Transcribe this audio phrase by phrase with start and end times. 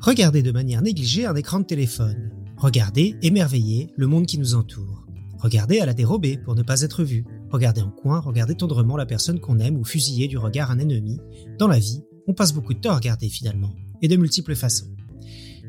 [0.00, 2.30] Regardez de manière négligée un écran de téléphone.
[2.56, 5.06] Regardez, émerveillé, le monde qui nous entoure.
[5.38, 7.24] Regardez à la dérobée pour ne pas être vu.
[7.50, 11.18] Regardez en coin, regardez tendrement la personne qu'on aime ou fusiller du regard un ennemi.
[11.58, 14.94] Dans la vie, on passe beaucoup de temps à regarder finalement, et de multiples façons.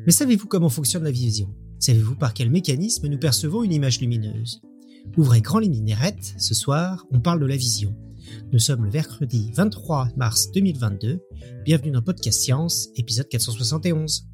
[0.06, 1.54] Mais savez-vous comment fonctionne la vision?
[1.78, 4.60] Savez-vous par quel mécanisme nous percevons une image lumineuse?
[5.16, 7.94] Ouvrez grand les minerettes, ce soir, on parle de la vision.
[8.52, 11.20] Nous sommes le mercredi 23 mars 2022.
[11.64, 14.26] Bienvenue dans Podcast Science, épisode 471.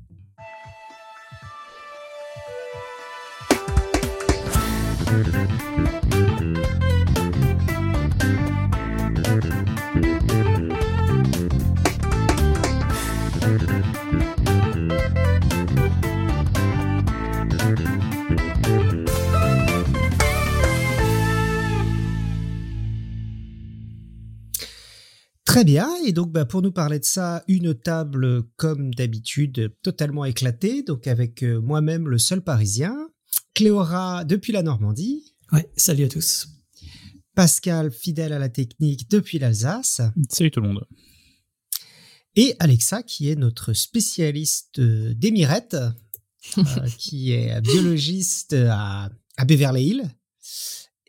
[25.57, 30.27] Très bien, et donc bah, pour nous parler de ça, une table comme d'habitude totalement
[30.27, 32.95] éclatée, donc avec euh, moi-même le seul parisien,
[33.55, 35.35] Cléora depuis la Normandie.
[35.53, 36.49] Ouais, salut à tous.
[37.35, 40.03] Pascal, fidèle à la technique depuis l'Alsace.
[40.29, 40.87] Salut tout le monde.
[42.35, 45.79] Et Alexa, qui est notre spécialiste euh, des mirettes,
[46.59, 46.63] euh,
[46.99, 50.11] qui est biologiste à, à Beverly Hills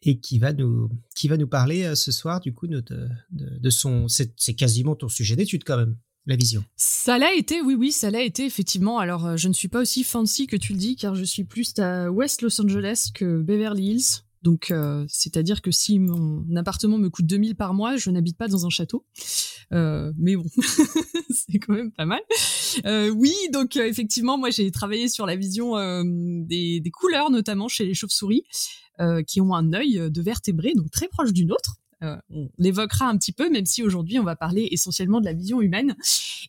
[0.03, 2.84] et qui va nous qui va nous parler euh, ce soir du coup de,
[3.31, 5.95] de, son c'est quasiment ton sujet d'étude quand même
[6.26, 6.66] la vision.
[6.76, 9.00] Ça l'a été, oui, oui, ça l'a été, effectivement.
[9.00, 11.45] Alors, euh, je ne suis pas aussi fancy que tu le dis, car je suis
[11.45, 14.23] plus à West Los Angeles que Beverly Hills.
[14.42, 18.50] Donc, euh, c'est-à-dire que si mon appartement me coûte 2000 par mois, je n'habite pas
[18.50, 19.06] dans un château.
[19.72, 20.44] mais bon,
[21.30, 22.20] c'est quand même pas mal.
[23.16, 27.94] oui, donc effectivement, moi j'ai travaillé sur la vision des, des, couleurs, notamment chez les
[27.94, 28.44] chauves-souris.
[29.00, 31.76] Euh, qui ont un œil de vertébré, donc très proche du nôtre.
[32.02, 35.33] Euh, on l'évoquera un petit peu, même si aujourd'hui on va parler essentiellement de la
[35.33, 35.95] vision humaine.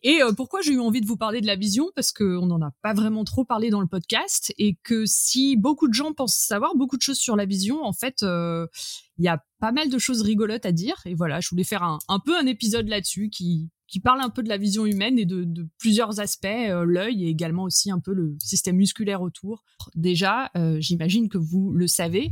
[0.02, 1.90] Et euh, pourquoi j'ai eu envie de vous parler de la vision?
[1.94, 5.88] Parce qu'on n'en a pas vraiment trop parlé dans le podcast, et que si beaucoup
[5.88, 9.44] de gens pensent savoir beaucoup de choses sur la vision, en fait, il y a
[9.60, 10.96] pas mal de choses rigolotes à dire.
[11.04, 14.42] Et voilà, je voulais faire un peu un épisode là-dessus qui, qui parle un peu
[14.42, 18.12] de la vision humaine et de, plusieurs aspects, euh, l'œil et également aussi un peu
[18.12, 19.64] le système musculaire autour.
[19.94, 22.30] Déjà, euh, j'imagine que vous le savez,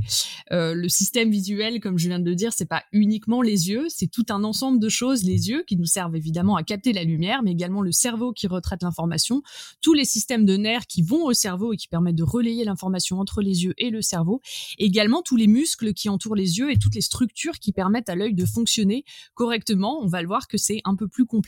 [0.52, 3.86] euh, le système visuel, comme je viens de le dire, c'est pas uniquement les yeux,
[3.88, 5.24] c'est tout un ensemble de choses.
[5.24, 8.46] Les yeux qui nous servent évidemment à capter la lumière, mais également le cerveau qui
[8.46, 9.42] retraite l'information,
[9.80, 13.18] tous les systèmes de nerfs qui vont au cerveau et qui permettent de relayer l'information
[13.18, 14.42] entre les yeux et le cerveau,
[14.78, 18.14] également tous les muscles qui entourent les yeux et toutes les structures qui permettent à
[18.14, 20.02] l'œil de fonctionner correctement.
[20.02, 21.45] On va le voir que c'est un peu plus compliqué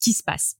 [0.00, 0.56] qui se passe.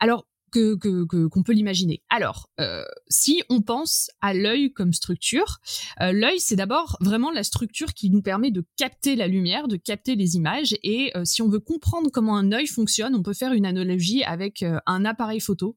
[0.00, 2.02] Alors, que qu'on peut l'imaginer.
[2.08, 5.58] Alors, euh, si on pense à l'œil comme structure,
[6.00, 9.76] euh, l'œil c'est d'abord vraiment la structure qui nous permet de capter la lumière, de
[9.76, 10.76] capter les images.
[10.82, 14.24] Et euh, si on veut comprendre comment un œil fonctionne, on peut faire une analogie
[14.24, 15.76] avec un appareil photo.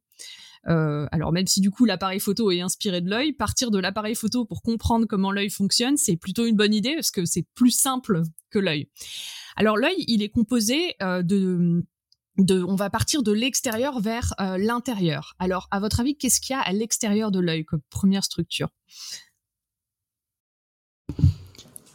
[0.66, 4.46] alors même si du coup l'appareil photo est inspiré de l'œil, partir de l'appareil photo
[4.46, 8.24] pour comprendre comment l'œil fonctionne, c'est plutôt une bonne idée parce que c'est plus simple
[8.50, 8.90] que l'œil.
[9.56, 11.84] Alors l'œil, il est composé de
[12.38, 15.36] on va partir de l'extérieur vers euh, l'intérieur.
[15.40, 18.70] Alors, à votre avis, qu'est-ce qu'il y a à l'extérieur de l'œil comme première structure?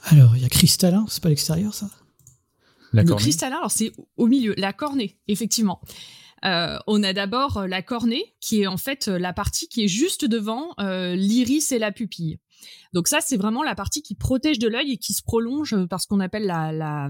[0.05, 1.89] Alors, il y a cristallin, c'est pas l'extérieur, ça?
[2.93, 5.81] Le cristallin, alors c'est au milieu, la cornée, effectivement.
[6.45, 9.89] Euh, on a d'abord euh, la cornée, qui est en fait la partie qui est
[9.89, 12.39] juste devant l'iris et la pupille.
[12.93, 16.01] Donc ça, c'est vraiment la partie qui protège de l'œil et qui se prolonge par
[16.01, 17.09] ce qu'on appelle la, la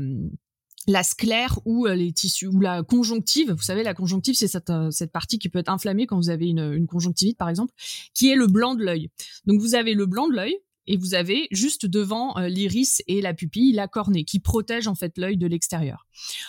[1.03, 3.53] sclère ou euh, les tissus ou la conjonctive.
[3.53, 6.31] Vous savez, la conjonctive, c'est cette, euh, cette partie qui peut être inflammée quand vous
[6.31, 7.72] avez une, une conjonctivite, par exemple,
[8.12, 9.11] qui est le blanc de l'œil.
[9.47, 13.21] Donc, vous avez le blanc de l'œil et vous avez juste devant euh, l'iris et
[13.21, 16.06] la pupille la cornée qui protège en fait l'œil de l'extérieur.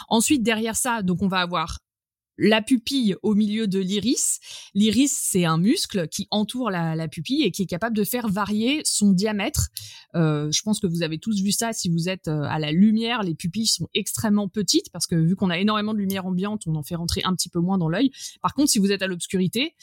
[0.10, 1.80] Ensuite, derrière ça, donc on va avoir
[2.38, 4.40] la pupille au milieu de l'iris.
[4.74, 8.82] L'iris, c'est un muscle qui entoure la, pupille et qui est capable de faire varier
[8.84, 9.70] son diamètre.
[10.16, 12.72] Euh, je pense que vous avez tous vu ça si vous êtes euh, à la
[12.72, 13.24] lumière.
[13.24, 16.76] Les pupilles sont extrêmement petites parce que vu qu'on a énormément de lumière ambiante, on
[16.76, 18.12] en fait rentrer un petit peu moins dans l'œil.
[18.42, 19.76] Par contre, si vous êtes à l'obscurité,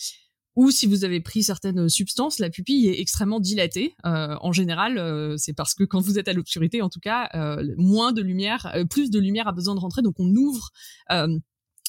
[0.54, 3.94] ou si vous avez pris certaines substances, la pupille est extrêmement dilatée.
[4.04, 7.31] Euh, en général, c'est parce que quand vous êtes à l'obscurité, en tout cas,
[7.78, 10.69] moins de lumière, plus de lumière a besoin de rentrer, donc on ouvre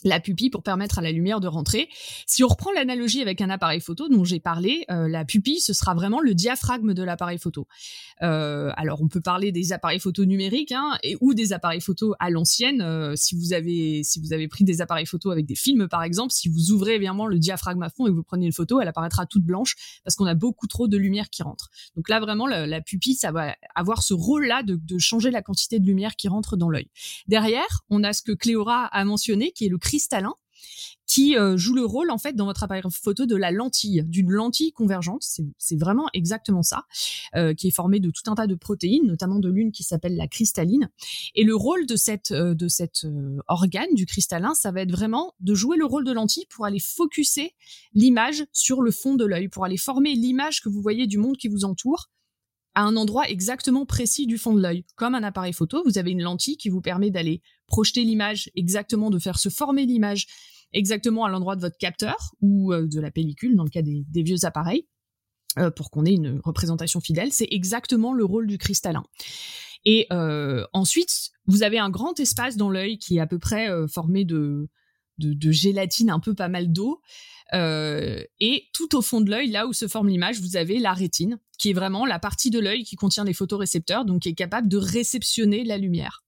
[0.03, 1.89] la pupille pour permettre à la lumière de rentrer.
[2.27, 5.73] Si on reprend l'analogie avec un appareil photo dont j'ai parlé, euh, la pupille ce
[5.73, 7.67] sera vraiment le diaphragme de l'appareil photo.
[8.21, 12.15] Euh, alors on peut parler des appareils photo numériques hein, et ou des appareils photo
[12.19, 12.81] à l'ancienne.
[12.81, 16.03] Euh, si vous avez si vous avez pris des appareils photo avec des films par
[16.03, 18.87] exemple, si vous ouvrez évidemment le diaphragme à fond et vous prenez une photo, elle
[18.87, 21.69] apparaîtra toute blanche parce qu'on a beaucoup trop de lumière qui rentre.
[21.95, 25.41] Donc là vraiment la, pupille ça va avoir ce rôle là de, de changer la
[25.41, 26.89] quantité de lumière qui rentre dans l'œil.
[27.27, 30.33] Derrière on a ce que Cléora a mentionné qui est le cristallin
[31.05, 34.31] qui euh, joue le rôle en fait dans votre appareil photo de la lentille, d'une
[34.31, 35.23] lentille convergente.
[35.57, 36.85] C'est vraiment exactement ça,
[37.35, 40.15] euh, qui est formée de tout un tas de protéines, notamment de l'une qui s'appelle
[40.15, 40.89] la cristalline.
[41.35, 43.05] Et le rôle de cette euh, de cet
[43.47, 46.79] organe du cristallin, ça va être vraiment de jouer le rôle de lentille pour aller
[46.79, 47.53] focuser
[47.93, 51.37] l'image sur le fond de l'œil, pour aller former l'image que vous voyez du monde
[51.37, 52.09] qui vous entoure
[52.75, 54.85] à un endroit exactement précis du fond de l'œil.
[54.95, 59.09] Comme un appareil photo, vous avez une lentille qui vous permet d'aller projeter l'image exactement,
[59.09, 60.27] de faire se former l'image
[60.73, 64.05] exactement à l'endroit de votre capteur ou euh, de la pellicule dans le cas des,
[64.15, 64.87] vieux appareils
[65.59, 67.31] euh, pour qu'on ait une représentation fidèle.
[67.31, 69.03] C'est exactement le rôle du cristallin.
[69.85, 73.69] Et euh, ensuite, vous avez un grand espace dans l'œil qui est à peu près
[73.87, 74.69] formé de,
[75.17, 77.01] de, gélatine, un peu pas mal d'eau.
[77.53, 81.37] et tout au fond de l'œil, là où se forme l'image, vous avez la rétine,
[81.57, 84.67] qui est vraiment la partie de l'œil qui contient les photorécepteurs, donc qui est capable
[84.67, 86.23] de réceptionner la lumière.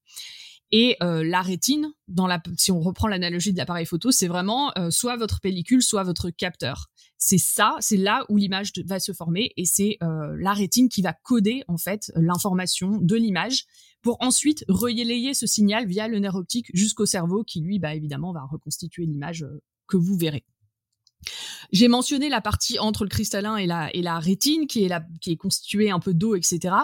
[0.72, 4.72] Et euh, la rétine, dans la, si on reprend l'analogie de l'appareil photo, c'est vraiment
[4.78, 6.88] euh, soit votre pellicule, soit votre capteur.
[7.28, 11.02] C'est ça, c'est là où l'image va se former et c'est euh, la rétine qui
[11.02, 13.66] va coder en fait l'information de l'image
[14.04, 18.32] pour ensuite relayer ce signal via le nerf optique jusqu'au cerveau qui lui, bah évidemment,
[18.32, 19.44] va reconstituer l'image
[19.88, 20.46] que vous verrez.
[21.72, 25.04] J'ai mentionné la partie entre le cristallin et la, et la rétine qui est, la,
[25.20, 26.76] qui est constituée un peu d'eau, etc.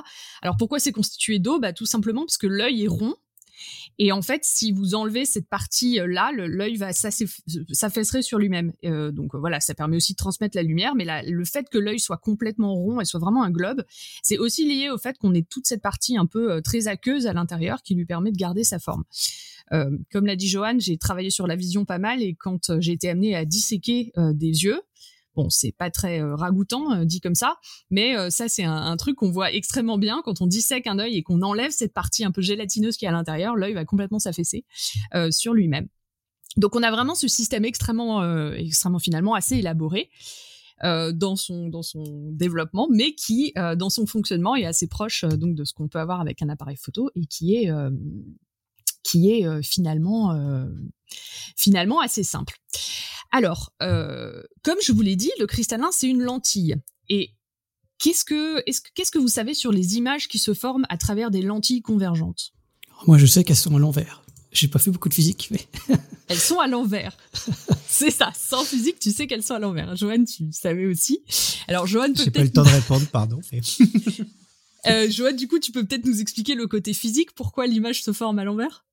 [0.41, 1.59] Alors pourquoi c'est constitué d'eau?
[1.59, 3.13] Bah, Tout simplement parce que l'œil est rond
[3.99, 8.73] et en fait, si vous enlevez cette partie-là, l'œil va s'affaisserait sur lui-même.
[8.83, 11.99] Euh, donc voilà, ça permet aussi de transmettre la lumière, mais le fait que l'œil
[11.99, 13.83] soit complètement rond et soit vraiment un globe,
[14.23, 17.27] c'est aussi lié au fait qu'on ait toute cette partie un peu euh, très aqueuse
[17.27, 19.03] à l'intérieur qui lui permet de garder sa forme.
[19.71, 22.93] Euh, comme l'a dit Johan, j'ai travaillé sur la vision pas mal et quand j'ai
[22.93, 24.81] été amenée à disséquer des yeux,
[25.35, 27.55] Bon, c'est pas très euh, ragoûtant euh, dit comme ça,
[27.89, 31.15] mais euh, ça c'est un, truc qu'on voit extrêmement bien quand on dissèque un œil
[31.15, 34.19] et qu'on enlève cette partie un peu gélatineuse qui est à l'intérieur, l'œil va complètement
[34.19, 34.65] s'affaisser
[35.31, 35.87] sur lui-même.
[36.57, 38.23] Donc on a vraiment ce système extrêmement,
[38.53, 40.09] extrêmement finalement assez élaboré.
[40.83, 45.63] dans son dans son développement, mais qui dans son fonctionnement est assez proche donc de
[45.63, 47.71] ce qu'on peut avoir avec un appareil photo et qui est
[49.03, 50.35] qui est finalement
[51.55, 52.55] finalement assez simple.
[53.31, 56.75] Alors, euh, comme je vous l'ai dit, le cristallin, c'est une lentille.
[57.09, 57.31] Et
[57.97, 58.63] qu'est-ce que,
[58.93, 62.51] qu'est-ce que vous savez sur les images qui se forment à travers des lentilles convergentes?
[63.07, 64.23] Moi, je sais qu'elles sont à l'envers.
[64.51, 65.65] J'ai pas fait beaucoup de physique, mais.
[66.27, 67.15] elles sont à l'envers.
[67.87, 68.33] c'est ça.
[68.35, 69.95] Sans physique, tu sais qu'elles sont à l'envers.
[69.95, 71.23] Joanne, tu savais aussi.
[71.67, 73.39] Alors, Joanne peut J'ai pas eu le temps de répondre, pardon.
[74.87, 78.11] euh, Joanne, du coup, tu peux peut-être nous expliquer le côté physique, pourquoi l'image se
[78.11, 78.85] forme à l'envers?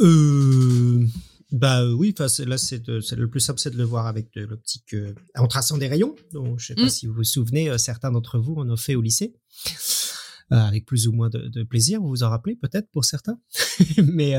[0.00, 1.06] Euh,
[1.52, 4.94] bah euh, oui, là c'est le plus simple, c'est de le voir avec de l'optique
[4.94, 6.14] euh, en traçant des rayons.
[6.32, 6.90] Donc je sais pas mm.
[6.90, 9.34] si vous vous souvenez, euh, certains d'entre vous en ont fait au lycée.
[10.50, 13.40] avec plus ou moins de, plaisir, vous vous en rappelez peut-être pour certains.
[14.02, 14.34] Mais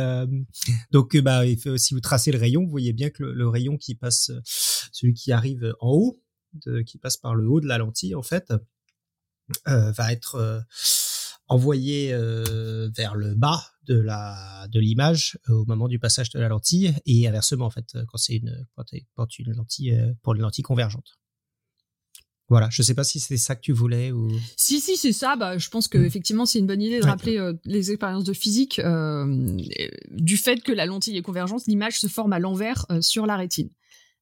[0.92, 1.44] donc bah
[1.78, 4.32] si vous tracez le rayon, vous voyez bien que le, rayon qui passe,
[4.92, 6.22] celui qui arrive en haut,
[6.66, 8.54] de, qui passe par le haut de la lentille en fait,
[9.66, 10.66] va être
[11.52, 13.62] envoyé euh, vers le bas
[13.92, 17.70] de la de l'image euh, au moment du passage de la lentille et inversement en
[17.70, 21.18] fait quand c'est une quand, une lentille euh, pour une lentille convergente.
[22.48, 24.30] Voilà, je sais pas si c'est ça que tu voulais ou.
[24.58, 26.06] Si si c'est ça, bah je pense que mmh.
[26.06, 28.82] effectivement c'est une bonne idée de rappeler les expériences de physique
[30.10, 33.70] du fait que la lentille est convergente, l'image se forme à l'envers sur la rétine.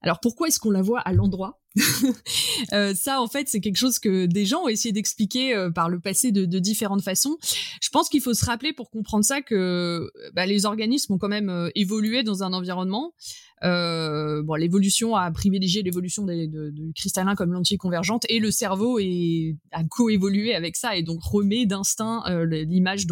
[0.02, 1.60] Alors pourquoi est-ce qu'on la voit à l'endroit?
[2.74, 5.90] euh, Ça, en fait, c'est quelque chose que des gens ont essayé d'expliquer euh, par
[5.90, 7.38] le passé de, différentes façons.
[7.82, 11.30] Je pense qu'il faut se rappeler pour comprendre ça que bah, les organismes ont quand
[11.30, 13.14] même euh, évolué dans un environnement
[13.64, 19.00] euh, bon, l'évolution a privilégié l'évolution du cristallin comme lentille convergente et le cerveau
[19.72, 23.06] a coévolué avec ça et donc remet d'instinct euh, l'image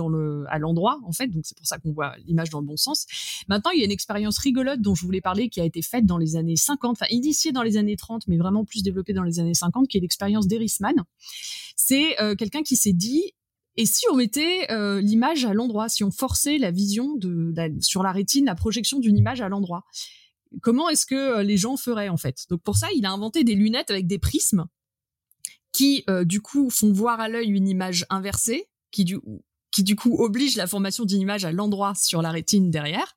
[0.49, 1.27] à l'endroit en fait.
[1.27, 3.05] Donc c'est pour ça qu'on voit l'image dans le bon sens.
[3.47, 6.05] Maintenant, il y a une expérience rigolote dont je voulais parler qui a été faite
[6.05, 9.23] dans les années 50, enfin initiée dans les années 30, mais vraiment plus développée dans
[9.23, 10.95] les années 50, qui est l'expérience d'Erisman.
[11.75, 13.33] C'est euh, quelqu'un qui s'est dit
[13.79, 18.01] et si on mettait euh, l'image à l'endroit, si on forçait la vision de, sur
[18.01, 19.83] la rétine, la projection d'une image à l'endroit
[20.61, 22.45] comment est-ce que euh, les gens feraient en fait?
[22.49, 24.65] Donc pour ça, il a inventé des lunettes avec des prismes
[25.73, 29.19] qui du coup font voir à l'œil une image inversée, qui du
[29.71, 33.15] qui du coup oblige la formation d'une image à l'endroit sur la rétine derrière.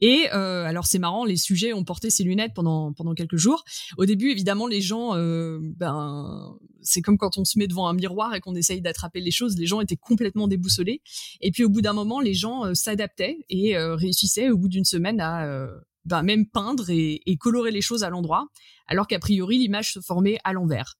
[0.00, 3.64] Et euh, alors c'est marrant, les sujets ont porté ces lunettes pendant pendant quelques jours.
[3.96, 7.94] Au début, évidemment, les gens, euh, ben c'est comme quand on se met devant un
[7.94, 9.56] miroir et qu'on essaye d'attraper les choses.
[9.58, 11.02] Les gens étaient complètement déboussolés.
[11.40, 14.68] Et puis au bout d'un moment, les gens euh, s'adaptaient et euh, réussissaient au bout
[14.68, 15.68] d'une semaine à euh,
[16.04, 18.48] ben, même peindre et, et, colorer les choses à l'endroit,
[18.86, 20.94] alors qu'a priori l'image se formait à l'envers.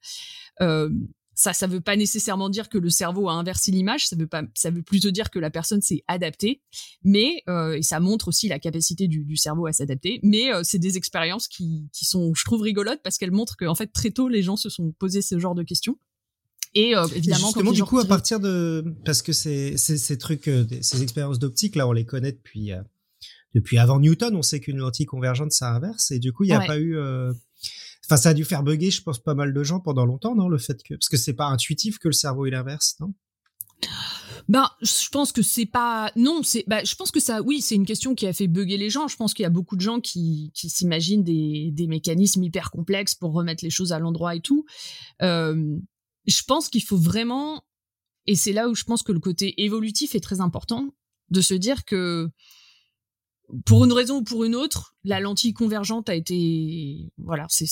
[0.60, 0.90] Euh,
[1.40, 4.08] ça, ça veut pas nécessairement dire que le cerveau a inversé l'image.
[4.08, 6.62] Ça veut pas, ça veut plutôt dire que la personne s'est adaptée.
[7.04, 10.18] Mais euh, et ça montre aussi la capacité du, du cerveau à s'adapter.
[10.24, 13.76] Mais euh, c'est des expériences qui, qui sont, je trouve, rigolotes parce qu'elles montrent qu'en
[13.76, 15.96] fait très tôt les gens se sont posés ce genre de questions.
[16.74, 20.50] Et euh, évidemment, justement, du coup, à partir de parce que ces, ces, ces trucs,
[20.82, 22.72] ces expériences d'optique là, on les connaît depuis
[23.54, 24.34] depuis avant Newton.
[24.34, 26.66] On sait qu'une lentille convergente ça inverse et du coup, il n'y a Ouais.
[26.66, 26.96] pas eu
[28.08, 30.48] Enfin, ça a dû faire bugger, je pense, pas mal de gens pendant longtemps, non
[30.48, 33.12] Le fait que parce que c'est pas intuitif que le cerveau il inverse, non?
[34.48, 36.10] Ben, je pense que c'est pas.
[36.16, 36.64] Non, c'est.
[36.66, 37.42] Bah, je pense que ça.
[37.42, 39.06] Oui, c'est une question qui a fait bugger les gens.
[39.08, 42.70] Je pense qu'il y a beaucoup de gens qui, qui s'imaginent des, des mécanismes hyper
[42.70, 44.64] complexes pour remettre les choses à l'endroit et tout.
[45.20, 45.76] Euh,
[46.26, 47.62] je pense qu'il faut vraiment.
[48.26, 50.94] Et c'est là où je pense que le côté évolutif est très important
[51.30, 52.30] de se dire que
[53.64, 57.66] pour une raison ou pour une autre, la lentille convergente a été, voilà, c'est,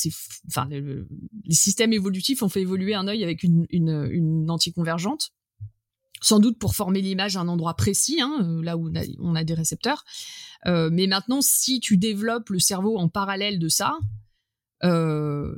[0.48, 1.08] enfin, le- le-
[1.44, 5.32] les systèmes évolutifs ont fait évoluer un œil avec une, une, lentille convergente
[6.22, 9.44] sans doute pour former l'image à un endroit précis, hein, euh, là où on a,
[9.44, 10.02] des récepteurs.
[10.66, 13.98] Euh, mais maintenant, si tu développes le cerveau en parallèle de ça,
[14.82, 15.54] euh,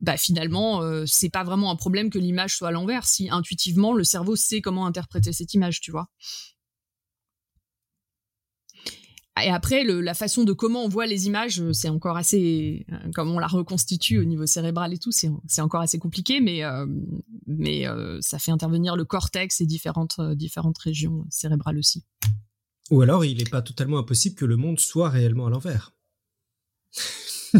[0.00, 3.04] bah finalement, c'est pas vraiment un problème que l'image soit à l'envers.
[3.04, 6.08] Si intuitivement le cerveau sait comment interpréter cette image, tu vois.
[9.44, 12.96] Et après, la façon de comment on voit les images, euh, c'est encore assez, euh,
[13.14, 18.18] comme on la reconstitue au niveau cérébral et tout, c'est encore assez compliqué, mais euh,
[18.20, 20.18] ça fait intervenir le cortex et différentes
[20.78, 22.04] régions cérébrales aussi.
[22.90, 25.92] Ou alors, il est pas totalement impossible que le monde soit réellement à l'envers.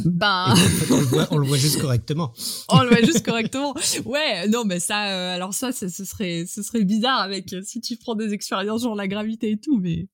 [0.04, 2.32] Ben, fait, on, le voit, on le voit juste correctement.
[2.68, 3.74] on le voit juste correctement.
[4.04, 7.62] Ouais, non, mais ça, euh, alors ça, ça, ce serait, ce serait bizarre avec euh,
[7.64, 10.08] si tu prends des expériences genre la gravité et tout, mais,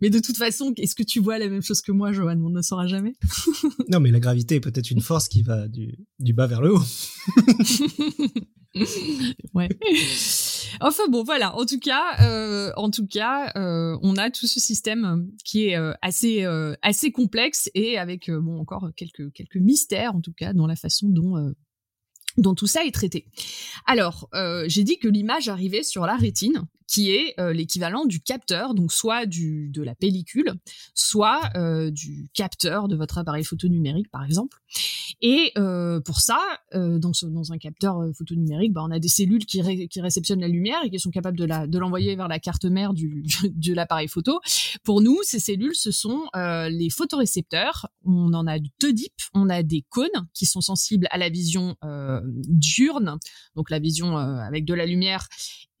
[0.00, 2.38] mais de toute façon, est-ce que tu vois la même chose que moi, Johan?
[2.42, 3.14] On ne saura jamais.
[3.88, 6.74] Non, mais la gravité est peut-être une force qui va du, du bas vers le
[6.74, 6.82] haut.
[10.80, 11.54] Enfin bon, voilà.
[11.56, 15.76] En tout cas, euh, en tout cas, euh, on a tout ce système qui est
[15.76, 16.74] euh, assez euh,
[17.14, 21.52] complexe et avec euh, encore quelques mystères en tout cas dans la façon dont euh,
[22.38, 23.26] dont tout ça est traité.
[23.86, 28.20] Alors, euh, j'ai dit que l'image arrivait sur la rétine, qui est euh, l'équivalent du
[28.20, 30.52] capteur, donc soit du de la pellicule,
[30.94, 34.58] soit euh, du capteur de votre appareil photo numérique, par exemple.
[35.22, 36.38] Et euh, pour ça,
[36.74, 40.40] dans, ce, dans un capteur photo numérique, bah, on a des cellules qui, qui réceptionnent
[40.40, 43.24] la lumière et qui sont capables de la de l'envoyer vers la carte mère du
[43.44, 44.40] de l'appareil photo.
[44.84, 47.88] Pour nous, ces cellules, ce sont les photorécepteurs.
[48.04, 49.12] On en a deux types.
[49.32, 51.76] On a des cônes qui sont sensibles à la vision
[52.48, 53.18] diurne,
[53.56, 55.28] donc la vision avec de la lumière,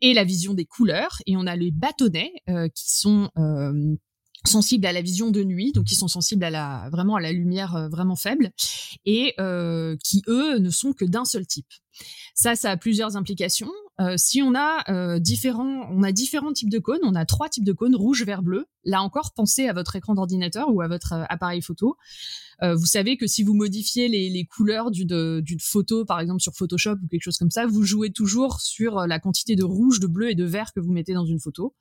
[0.02, 1.16] et la vision des couleurs.
[1.26, 3.96] Et on a les bâtonnets euh, qui sont euh,
[4.44, 7.32] sensibles à la vision de nuit, donc qui sont sensibles à la vraiment à la
[7.32, 8.50] lumière euh, vraiment faible,
[9.04, 11.68] et euh, qui eux ne sont que d'un seul type.
[12.34, 13.70] Ça, ça a plusieurs implications.
[14.00, 17.00] Euh, si on a euh, différents, on a différents types de cônes.
[17.02, 18.66] On a trois types de cônes rouge, vert, bleu.
[18.84, 21.96] Là encore, pensez à votre écran d'ordinateur ou à votre euh, appareil photo.
[22.62, 26.54] Euh, vous savez que si vous modifiez les, les couleurs d'une photo, par exemple sur
[26.54, 30.06] Photoshop ou quelque chose comme ça, vous jouez toujours sur la quantité de rouge, de
[30.06, 31.74] bleu et de vert que vous mettez dans une photo.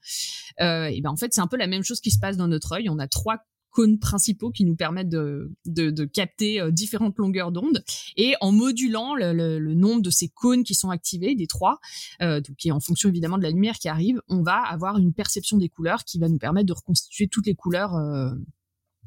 [0.60, 2.74] Et ben en fait, c'est un peu la même chose qui se passe dans notre
[2.74, 2.90] œil.
[2.90, 7.52] On a trois cônes principaux qui nous permettent de, de, de capter euh, différentes longueurs
[7.52, 7.84] d'onde.
[8.18, 11.80] Et en modulant le, le, le nombre de ces cônes qui sont activés des trois
[12.22, 15.14] euh, donc est en fonction évidemment de la lumière qui arrive on va avoir une
[15.14, 18.32] perception des couleurs qui va nous permettre de reconstituer toutes les couleurs euh,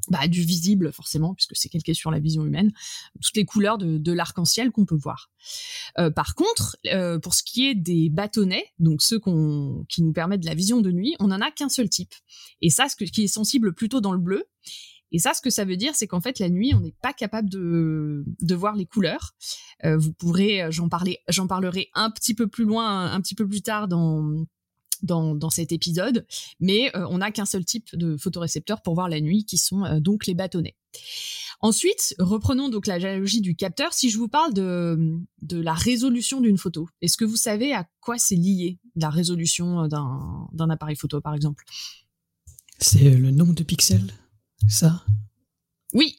[0.08, 2.72] bah, du visible forcément puisque c'est calqué sur la vision humaine
[3.22, 5.30] toutes les couleurs de, de l'arc-en-ciel qu'on peut voir.
[5.98, 9.20] Euh, par contre euh, pour ce qui est des bâtonnets donc ceux
[9.88, 12.14] qui nous permettent de la vision de nuit on en a qu'un seul type.
[12.60, 14.44] Et ça ce que, qui est sensible plutôt dans le bleu.
[15.12, 17.12] Et ça, ce que ça veut dire, c'est qu'en fait, la nuit, on n'est pas
[17.12, 19.34] capable de, de voir les couleurs.
[19.84, 23.62] Euh, vous pourrez, euh, j'en parlerai un petit peu plus loin, un petit peu plus
[23.62, 24.44] tard dans
[25.04, 26.26] dans, dans cet épisode,
[26.60, 29.84] mais euh, on n'a qu'un seul type de photorécepteurs pour voir la nuit, qui sont
[29.84, 30.76] euh, donc les bâtonnets.
[31.60, 33.92] Ensuite, reprenons donc la géologie du capteur.
[33.92, 37.86] Si je vous parle de, de la résolution d'une photo, est-ce que vous savez à
[38.00, 41.64] quoi c'est lié la résolution d'un d'un appareil photo, par exemple?
[42.78, 44.12] C'est le nombre de pixels,
[44.68, 45.04] ça?
[45.94, 46.18] Oui,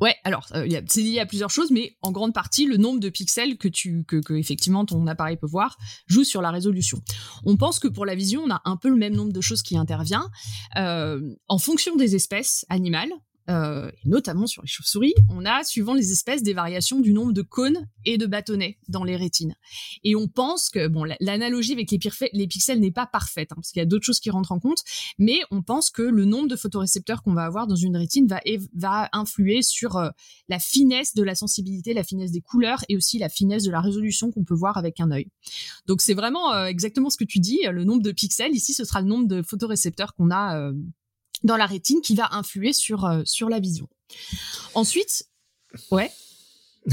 [0.00, 3.08] Ouais, alors euh, c'est lié à plusieurs choses, mais en grande partie le nombre de
[3.08, 7.00] pixels que tu que, effectivement ton appareil peut voir joue sur la résolution.
[7.44, 9.62] On pense que pour la vision, on a un peu le même nombre de choses
[9.62, 10.30] qui intervient
[10.76, 13.12] euh, en fonction des espèces animales
[13.50, 17.42] euh, notamment sur les chauves-souris, on a, suivant les espèces, des variations du nombre de
[17.42, 19.54] cônes et de bâtonnets dans les rétines.
[20.02, 23.80] Et on pense que, bon, l'analogie avec les, pixels n'est pas parfaite, hein, parce qu'il
[23.80, 24.78] y a d'autres choses qui rentrent en compte,
[25.18, 28.26] mais on pense que le nombre de photorécepteurs qu'on va avoir dans une rétine
[28.74, 30.08] va, influer sur euh,
[30.48, 33.80] la finesse de la sensibilité, la finesse des couleurs et aussi la finesse de la
[33.80, 35.28] résolution qu'on peut voir avec un œil.
[35.86, 38.84] Donc c'est vraiment euh, exactement ce que tu dis, le nombre de pixels, ici ce
[38.84, 40.72] sera le nombre de photorécepteurs qu'on a
[41.42, 43.88] dans la rétine qui va influer sur, euh, sur la vision.
[44.74, 45.28] Ensuite,
[45.90, 46.10] ouais.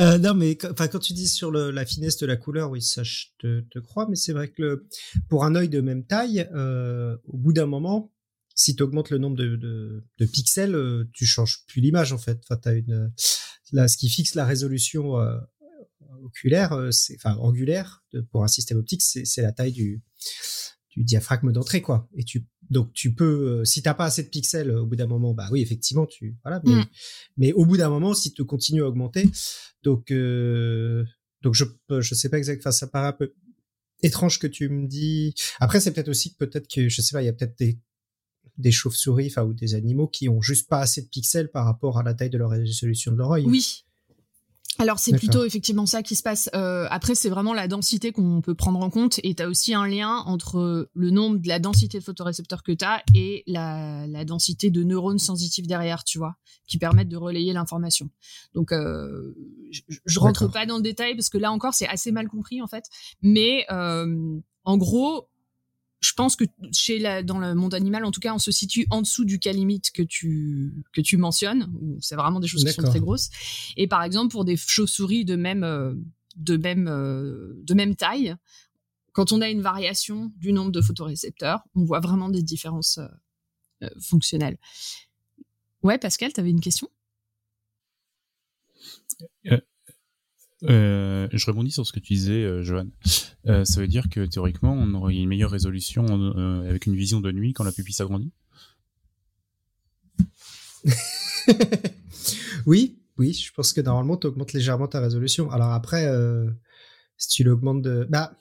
[0.00, 3.26] euh, non, mais quand tu dis sur la finesse de la couleur, oui, ça je
[3.38, 4.86] te, crois, mais c'est vrai que
[5.28, 8.10] pour un œil de même taille, euh, au bout d'un moment,
[8.54, 10.02] si tu augmentes le nombre de,
[10.32, 12.40] pixels, tu changes plus l'image en fait.
[12.64, 13.12] Une,
[13.72, 15.16] là, ce qui fixe la résolution
[16.24, 16.72] oculaire,
[17.16, 18.02] enfin angulaire,
[18.32, 20.02] pour un système optique, c'est la taille du,
[20.98, 22.08] du diaphragme d'entrée, quoi.
[22.16, 24.96] Et tu donc tu peux, euh, si t'as pas assez de pixels euh, au bout
[24.96, 26.86] d'un moment, bah oui effectivement tu voilà, mais, mm.
[27.36, 29.30] mais au bout d'un moment si tu continues à augmenter,
[29.82, 31.04] donc euh,
[31.42, 31.64] donc je
[32.00, 33.34] je sais pas exactement, ça paraît un peu
[34.02, 35.34] étrange que tu me dis.
[35.60, 37.78] Après c'est peut-être aussi que peut-être que je sais pas, il y a peut-être des
[38.58, 41.98] des chauves-souris, enfin ou des animaux qui ont juste pas assez de pixels par rapport
[41.98, 43.44] à la taille de leur résolution de leur œil.
[43.46, 43.84] Oui,
[44.78, 46.48] alors c'est plutôt effectivement ça qui se passe.
[46.54, 49.74] Euh, après c'est vraiment la densité qu'on peut prendre en compte et tu as aussi
[49.74, 54.06] un lien entre le nombre de la densité de photorécepteurs que tu as et la,
[54.06, 58.08] la, densité de neurones sensitifs derrière, tu vois, qui permettent de relayer l'information.
[58.54, 59.34] Donc euh,
[59.70, 62.62] je, je rentre pas dans le détail parce que là encore c'est assez mal compris
[62.62, 62.84] en fait,
[63.22, 65.27] mais euh, en gros
[66.00, 68.86] je pense que chez la, dans le monde animal, en tout cas, on se situe
[68.90, 71.72] en dessous du cas limite que tu que tu mentionnes.
[72.00, 73.30] C'est vraiment des choses qui sont très grosses.
[73.76, 75.94] Et par exemple, pour des chauves-souris de même euh,
[76.36, 78.36] de même euh, de même taille,
[79.12, 83.00] quand on a une variation du nombre de photorécepteurs, on voit vraiment des différences
[83.82, 84.58] euh, fonctionnelles.
[85.82, 86.88] Ouais, Pascal, tu avais une question?
[89.46, 89.60] Euh,
[90.62, 92.86] je rebondis sur ce que tu disais, euh, Johan.
[93.46, 97.20] Euh, ça veut dire que théoriquement, on aurait une meilleure résolution euh, avec une vision
[97.20, 98.32] de nuit quand la pupille s'agrandit?
[102.66, 105.50] Oui, oui, je pense que normalement, tu augmentes légèrement ta résolution.
[105.50, 106.50] Alors après, euh,
[107.16, 108.06] si tu l'augmentes de...
[108.10, 108.36] Bah,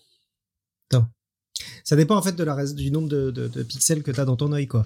[0.91, 1.07] non.
[1.85, 2.35] Ça dépend en fait
[2.75, 4.85] du nombre de pixels que tu as dans ton œil, quoi.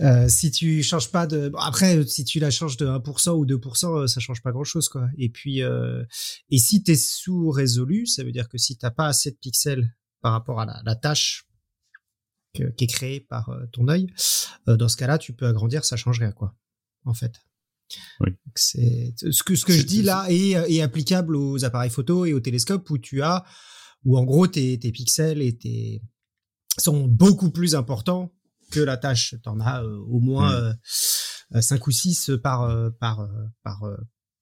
[0.00, 3.44] Euh, si tu changes pas de, bon, après, si tu la changes de 1% ou
[3.44, 5.08] 2%, euh, ça change pas grand chose, quoi.
[5.18, 6.04] Et puis, euh,
[6.48, 9.92] et si t'es sous résolu, ça veut dire que si t'as pas assez de pixels
[10.20, 11.44] par rapport à la, la tâche
[12.54, 14.06] que, qui est créée par euh, ton œil,
[14.68, 16.54] euh, dans ce cas-là, tu peux agrandir, ça change rien, quoi.
[17.04, 17.40] En fait.
[18.20, 18.30] Oui.
[18.54, 22.32] C'est ce que ce que je dis là est, est, applicable aux appareils photo et
[22.32, 23.44] aux télescopes où tu as,
[24.04, 26.00] où en gros tes, tes pixels et tes
[26.78, 28.32] sont beaucoup plus importants
[28.70, 29.34] que la tâche.
[29.42, 31.82] T'en as euh, au moins 5 hmm.
[31.82, 33.28] euh, ou 6 par euh, par
[33.62, 33.82] par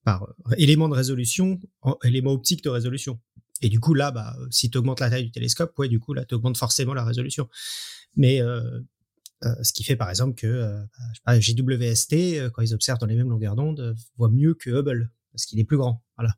[0.05, 1.61] par élément de résolution,
[2.05, 3.21] élément optique de résolution.
[3.61, 6.15] Et du coup là, bah, si tu augmentes la taille du télescope, ouais, du coup
[6.15, 7.49] là, tu augmentes forcément la résolution.
[8.17, 8.41] Mais
[9.45, 10.83] euh, ce qui fait par exemple que euh,
[11.25, 15.47] bah, JWST, quand ils observent dans les mêmes longueurs d'onde, voit mieux que Hubble parce
[15.47, 16.03] qu'il est plus grand.
[16.17, 16.35] Voilà.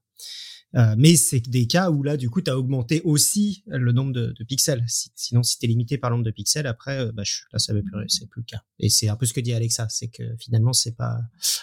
[0.76, 4.12] Euh, mais c'est des cas où là, du coup, tu as augmenté aussi le nombre
[4.12, 4.84] de, pixels.
[4.88, 7.72] sinon, si tu es limité par le nombre de pixels, après, euh, bah, là, ça
[7.72, 8.62] veut plus, plus le cas.
[8.78, 11.18] Et c'est un peu ce que dit Alexa, c'est que finalement, c'est pas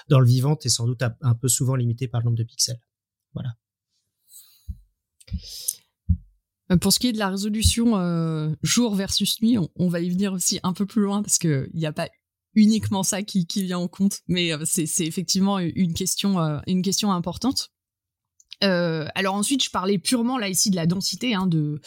[0.10, 2.44] dans le vivant, tu es sans doute un peu souvent limité par le nombre de
[2.44, 2.80] pixels.
[3.34, 3.56] Voilà.
[6.72, 10.34] Euh, pour ce qui est de la résolution jour versus nuit, on, va y venir
[10.34, 12.10] aussi un peu plus loin parce que il n'y a pas
[12.56, 17.72] uniquement ça qui, qui vient en compte, mais c'est effectivement une question, une question importante.
[18.64, 21.80] Euh, alors ensuite, je parlais purement là ici de la densité hein, de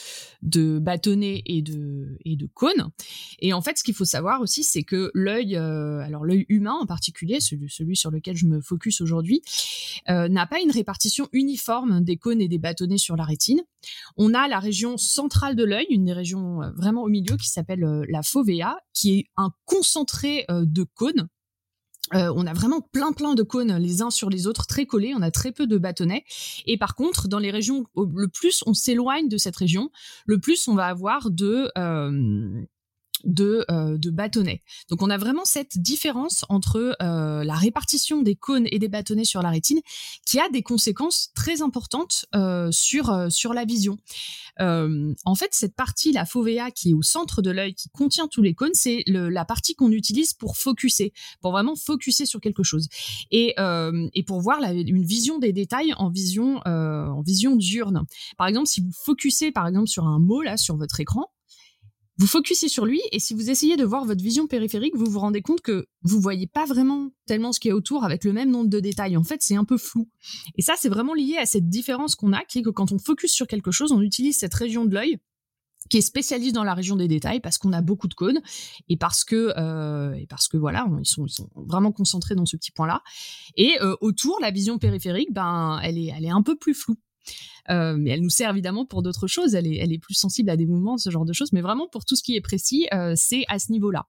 [0.43, 2.91] de bâtonnets et de et de cônes.
[3.41, 6.77] Et en fait, ce qu'il faut savoir aussi, c'est que l'œil, euh, alors l'œil humain
[6.81, 9.43] en particulier, celui, celui sur lequel je me focus aujourd'hui,
[10.09, 13.61] euh, n'a pas une répartition uniforme des cônes et des bâtonnets sur la rétine.
[14.17, 17.49] On a la région centrale de l'œil, une des régions euh, vraiment au milieu qui
[17.49, 21.29] s'appelle euh, la fovea, qui est un concentré de cônes
[22.15, 25.13] euh, on a vraiment plein plein de cônes les uns sur les autres, très collés.
[25.17, 26.25] On a très peu de bâtonnets.
[26.67, 29.91] Et par contre, dans les régions, le plus on s'éloigne de cette région,
[30.27, 32.63] le plus on va avoir de euh,
[33.25, 34.63] de, euh, de bâtonnets.
[34.89, 39.25] Donc on a vraiment cette différence entre euh, la répartition des cônes et des bâtonnets
[39.25, 39.81] sur la rétine
[40.27, 43.99] qui a des conséquences très importantes euh, sur, sur la vision.
[44.59, 48.43] En fait, cette partie, la fovea qui est au centre de l'œil, qui contient tous
[48.43, 52.89] les cônes, c'est la partie qu'on utilise pour focuser, pour vraiment focuser sur quelque chose
[53.31, 58.05] et, et pour voir une vision des détails en vision, en vision diurne.
[58.37, 61.31] Par exemple, si vous focussez par exemple sur un mot là sur votre écran,
[62.21, 65.21] vous focussez sur lui et si vous essayez de voir votre vision périphérique, vous vous
[65.21, 68.51] rendez compte que vous voyez pas vraiment tellement ce qui est autour avec le même
[68.51, 69.17] nombre de détails.
[69.17, 70.07] En fait, c'est un peu flou.
[70.59, 72.99] Et ça, c'est vraiment lié à cette différence qu'on a, qui est que quand on
[72.99, 75.19] focus sur quelque chose, on utilise cette région de l'œil
[75.89, 78.43] qui est spécialiste dans la région des détails parce qu'on a beaucoup de cônes
[78.91, 82.45] et parce que euh, et parce que voilà ils sont ils sont vraiment concentrés dans
[82.45, 83.03] ce petit point là
[83.57, 86.99] et euh, autour la vision périphérique ben elle est elle est un peu plus floue
[87.71, 89.55] euh, mais elle nous sert évidemment pour d'autres choses.
[89.55, 91.53] Elle est, plus sensible à des mouvements, ce genre de choses.
[91.53, 94.07] Mais vraiment, pour tout ce qui est précis, euh, c'est à ce niveau-là.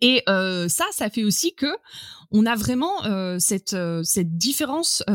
[0.00, 1.72] Et euh, ça, ça fait aussi que
[2.30, 3.02] on a vraiment
[3.38, 5.14] cette différence bah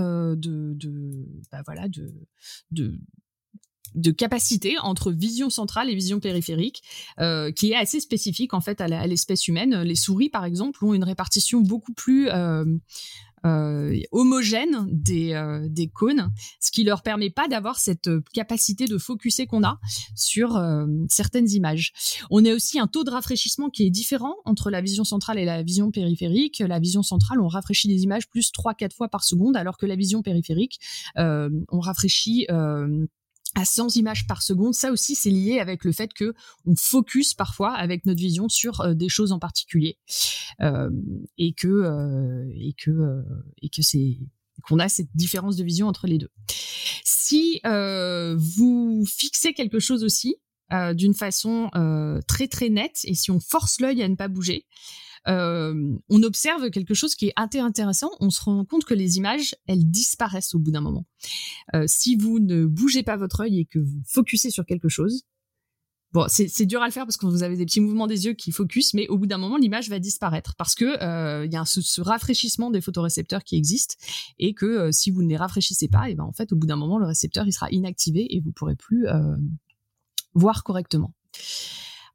[2.71, 2.99] de
[3.95, 6.83] de capacité entre vision centrale et vision périphérique,
[7.17, 9.81] qui est assez spécifique en fait à l'espèce humaine.
[9.81, 12.29] Les souris, par exemple, ont une répartition beaucoup plus
[14.11, 19.47] homogène des, euh, des cônes, ce qui leur permet pas d'avoir cette capacité de focuser
[19.47, 19.79] qu'on a
[20.15, 21.93] sur euh, certaines images.
[22.29, 25.45] On a aussi un taux de rafraîchissement qui est différent entre la vision centrale et
[25.45, 26.59] la vision périphérique.
[26.59, 29.95] La vision centrale, on rafraîchit des images plus 3-4 fois par seconde, alors que la
[29.95, 30.79] vision périphérique,
[31.17, 32.47] euh, on rafraîchit
[33.55, 34.73] à 100 images par seconde.
[34.73, 36.33] Ça aussi, c'est lié avec le fait que
[36.65, 39.97] on focus parfois avec notre vision sur euh, des choses en particulier
[40.61, 40.89] euh,
[41.37, 43.21] et que euh, et que euh,
[43.61, 44.17] et que c'est
[44.63, 46.29] qu'on a cette différence de vision entre les deux.
[47.05, 50.35] Si euh, vous fixez quelque chose aussi
[50.93, 51.71] d'une façon
[52.27, 54.67] très très nette et si on force l'œil à ne pas bouger,
[55.27, 58.11] euh, on observe quelque chose qui est intéressant.
[58.19, 61.05] On se rend compte que les images, elles disparaissent au bout d'un moment.
[61.75, 65.23] Euh, si vous ne bougez pas votre œil et que vous focussez sur quelque chose,
[66.11, 68.33] Bon, c'est dur à le faire parce que vous avez des petits mouvements des yeux
[68.33, 71.55] qui focusent, mais au bout d'un moment, l'image va disparaître parce que euh, il y
[71.55, 73.95] a ce, rafraîchissement des photorécepteurs qui existe
[74.39, 76.77] et que si vous ne les rafraîchissez pas, et ben en fait, au bout d'un
[76.77, 79.05] moment, le récepteur il sera inactivé et vous pourrez plus
[80.33, 81.13] voir correctement.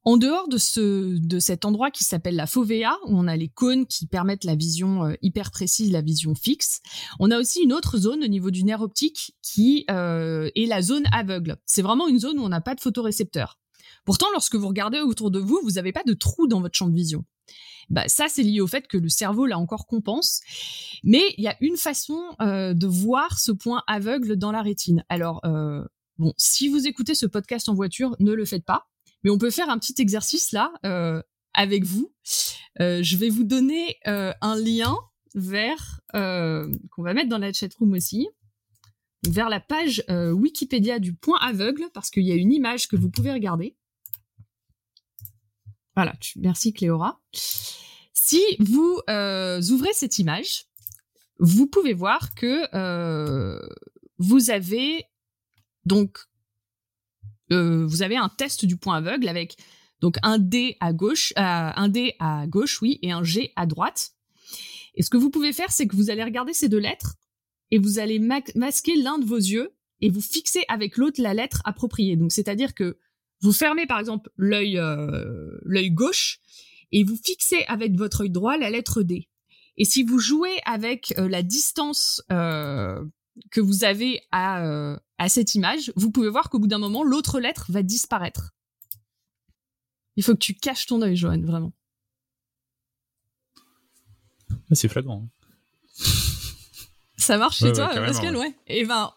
[0.07, 3.49] En dehors de ce de cet endroit qui s'appelle la fovea, où on a les
[3.49, 6.81] cônes qui permettent la vision euh, hyper précise, la vision fixe,
[7.21, 10.83] on a aussi une autre zone au niveau du nerf optique qui euh, est la
[10.83, 11.57] zone aveugle.
[11.65, 13.59] C'est vraiment une zone où on n'a pas de photorécepteur.
[14.05, 16.89] Pourtant, lorsque vous regardez autour de vous, vous n'avez pas de trou dans votre champ
[16.89, 17.25] de vision.
[17.91, 20.41] Bah, ça, c'est lié au fait que le cerveau, là encore, compense.
[21.03, 25.05] Mais il y a une façon euh, de voir ce point aveugle dans la rétine.
[25.09, 25.85] Alors, euh,
[26.19, 28.87] bon, si vous écoutez ce podcast en voiture, ne le faites pas
[29.25, 31.21] mais on peut faire un petit exercice là euh,
[31.55, 32.15] avec vous.
[32.81, 34.97] Euh, je vais vous donner euh, un lien
[35.35, 38.29] vers qu'on va mettre dans la chatroom aussi,
[39.27, 43.11] vers la page Wikipédia du point aveugle parce qu'il y a une image que vous
[43.11, 43.77] pouvez regarder.
[45.97, 47.21] Voilà, merci Cléora.
[48.13, 50.67] Si vous ouvrez cette image,
[51.41, 53.59] vous pouvez voir que
[54.19, 55.05] vous avez
[55.85, 56.17] donc
[57.53, 59.57] euh, vous avez un test du point aveugle avec
[60.01, 63.67] donc un D à gauche, euh, un D à gauche, oui, et un G à
[63.67, 64.13] droite.
[64.95, 67.15] Et ce que vous pouvez faire, c'est que vous allez regarder ces deux lettres
[67.71, 71.35] et vous allez ma masquer l'un de vos yeux et vous fixer avec l'autre la
[71.35, 72.17] lettre appropriée.
[72.17, 72.99] Donc, c'est-à-dire que
[73.41, 76.41] vous fermez par exemple l'œil euh, l'œil gauche
[76.93, 79.29] et vous fixez avec votre œil droit la lettre D.
[79.77, 83.05] Et si vous jouez avec euh, la distance euh,
[83.51, 87.03] que vous avez à, euh, à cette image, vous pouvez voir qu'au bout d'un moment,
[87.03, 88.55] l'autre lettre va disparaître.
[90.17, 91.73] Il faut que tu caches ton œil, Johan, vraiment.
[94.51, 95.25] Ah, c'est flagrant.
[95.25, 96.05] Hein.
[97.17, 98.55] Ça marche chez ouais, toi, Pascal, ouais.
[98.67, 99.13] Et eh ben,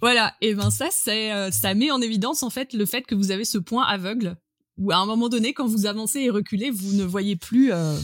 [0.00, 0.34] voilà.
[0.40, 3.14] Et eh ben ça, c'est, euh, ça met en évidence en fait le fait que
[3.14, 4.36] vous avez ce point aveugle
[4.78, 7.72] où à un moment donné, quand vous avancez et reculez, vous ne voyez plus.
[7.72, 7.98] Euh,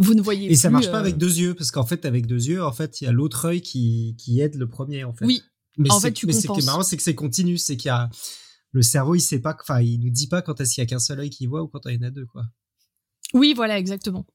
[0.00, 0.54] vous ne voyez et plus.
[0.54, 0.92] Et ça marche euh...
[0.92, 3.12] pas avec deux yeux, parce qu'en fait, avec deux yeux, en fait, il y a
[3.12, 5.24] l'autre œil qui, qui aide le premier, en fait.
[5.24, 5.42] Oui.
[5.76, 6.48] Mais en fait, tu mais compenses.
[6.48, 8.10] ce qui est marrant, c'est que c'est continu, c'est qu'il y a
[8.72, 10.86] le cerveau, il sait pas, enfin, il nous dit pas quand est-ce qu'il y a
[10.86, 12.44] qu'un seul œil qui voit ou quand il y en a deux, quoi.
[13.34, 14.26] Oui, voilà, exactement.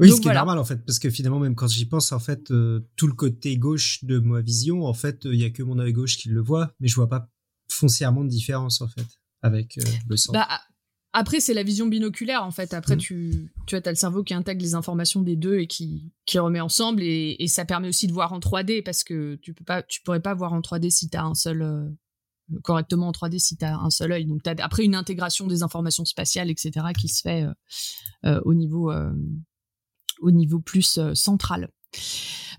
[0.00, 0.40] Oui, Donc, ce qui voilà.
[0.40, 3.06] est normal en fait, parce que finalement, même quand j'y pense, en fait, euh, tout
[3.06, 6.16] le côté gauche de ma vision, en fait, il y a que mon œil gauche
[6.16, 7.30] qui le voit, mais je vois pas
[7.68, 9.06] foncièrement de différence en fait
[9.42, 10.16] avec euh, le.
[10.32, 10.48] Bah,
[11.16, 12.74] après, c'est la vision binoculaire, en fait.
[12.74, 12.98] Après, Mm.
[12.98, 16.60] tu, tu as, le cerveau qui intègre les informations des deux et qui, qui remet
[16.60, 17.02] ensemble.
[17.02, 20.02] Et, et ça permet aussi de voir en 3D parce que tu peux pas, tu
[20.02, 21.88] pourrais pas voir en 3D si t'as un seul, euh,
[22.64, 24.26] correctement en 3D si tu as un seul œil.
[24.26, 27.46] Donc, tu as après une intégration des informations spatiales, etc., qui se fait
[28.44, 28.92] au, niveau,
[30.20, 31.70] au niveau plus central.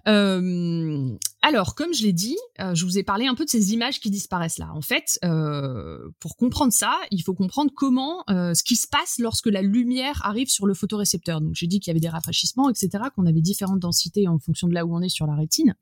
[0.07, 3.73] Euh, alors, comme je l'ai dit, euh, je vous ai parlé un peu de ces
[3.73, 4.71] images qui disparaissent là.
[4.73, 9.47] En fait, euh, pour comprendre ça, il faut comprendre comment, ce qui se passe lorsque
[9.47, 11.41] la lumière arrive sur le photorécepteur.
[11.41, 14.67] Donc, j'ai dit qu'il y avait des rafraîchissements, etc., qu'on avait différentes densités en fonction
[14.67, 15.75] de là où on est sur la rétine.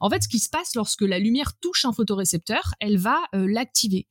[0.00, 4.06] En fait, ce qui se passe lorsque la lumière touche un photorécepteur, elle va l'activer.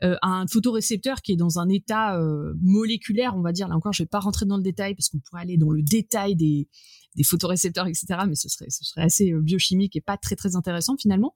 [0.00, 2.18] un photorécepteur qui est dans un état
[2.60, 5.18] moléculaire, on va dire, là encore, je vais pas rentrer dans le détail parce qu'on
[5.18, 6.68] pourrait aller dans le détail des
[7.16, 8.06] des photorécepteurs, etc.
[8.28, 11.34] Mais ce serait, assez euh, biochimique et pas très très intéressant finalement.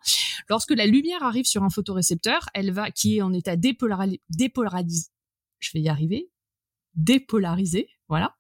[0.49, 5.09] Lorsque la lumière arrive sur un photorécepteur, elle va, qui est en état dépolarisé, dépolarisé
[5.65, 6.31] je vais y arriver,
[6.95, 8.35] dépolarisé, voilà.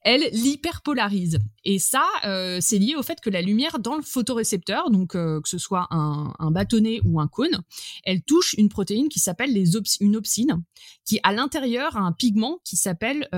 [0.00, 1.38] Elle l'hyperpolarise.
[1.64, 5.40] Et ça, euh, c'est lié au fait que la lumière dans le photorécepteur, donc euh,
[5.40, 7.62] que ce soit un, bâtonnet ou un cône,
[8.04, 9.56] elle touche une protéine qui s'appelle
[10.00, 10.62] une opsine,
[11.04, 13.28] qui à l'intérieur a un pigment qui s'appelle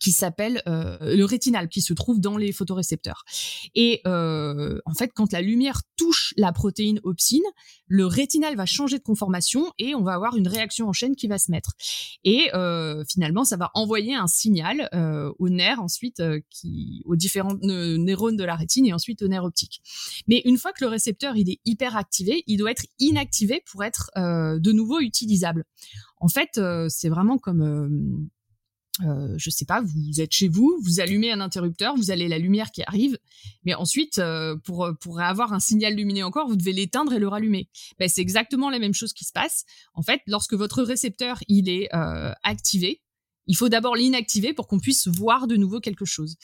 [0.00, 3.24] qui s'appelle euh, le rétinal, qui se trouve dans les photorécepteurs.
[3.74, 7.42] Et euh, en fait, quand la lumière touche la protéine opsine,
[7.86, 11.26] le rétinal va changer de conformation et on va avoir une réaction en chaîne qui
[11.26, 11.72] va se mettre.
[12.24, 17.16] Et euh, finalement, ça va envoyer un signal euh, au nerf ensuite, euh, qui, aux
[17.16, 19.80] différents neurones de la rétine et ensuite au nerf optique.
[20.26, 23.84] Mais une fois que le récepteur il est hyper activé, il doit être inactivé pour
[23.84, 25.64] être de nouveau utilisable.
[26.18, 28.28] En fait, c'est vraiment comme
[29.04, 32.38] euh, je sais pas, vous êtes chez vous, vous allumez un interrupteur, vous avez la
[32.38, 33.18] lumière qui arrive,
[33.64, 37.28] mais ensuite, euh, pour, pour avoir un signal lumineux encore, vous devez l'éteindre et le
[37.28, 37.68] rallumer.
[37.98, 39.64] Ben, c'est exactement la même chose qui se passe.
[39.94, 43.02] En fait, lorsque votre récepteur il est euh, activé,
[43.46, 46.36] il faut d'abord l'inactiver pour qu'on puisse voir de nouveau quelque chose.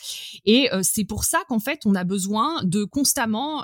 [0.44, 3.62] Et euh, c'est pour ça qu'en fait, on a besoin de constamment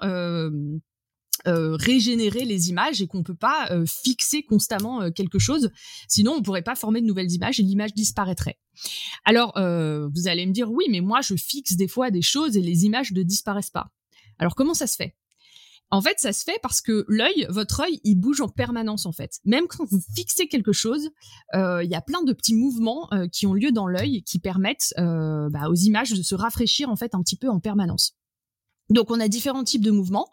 [1.47, 5.71] euh, régénérer les images et qu'on peut pas euh, fixer constamment euh, quelque chose.
[6.07, 8.59] Sinon, on pourrait pas former de nouvelles images et l'image disparaîtrait.
[9.25, 12.63] Alors, vous allez me dire, oui, mais moi, je fixe des fois des choses et
[12.63, 13.91] les images ne disparaissent pas.
[14.39, 15.17] Alors, comment ça se fait?
[15.91, 19.13] En fait, ça se fait parce que l'œil, votre œil, il bouge en permanence en
[19.13, 19.41] fait.
[19.45, 21.11] Même quand vous fixez quelque chose,
[21.53, 25.69] il y a plein de petits mouvements qui ont lieu dans l'œil qui permettent bah,
[25.69, 28.15] aux images de se rafraîchir en fait un petit peu en permanence.
[28.91, 30.29] Donc on a différents types de mouvements.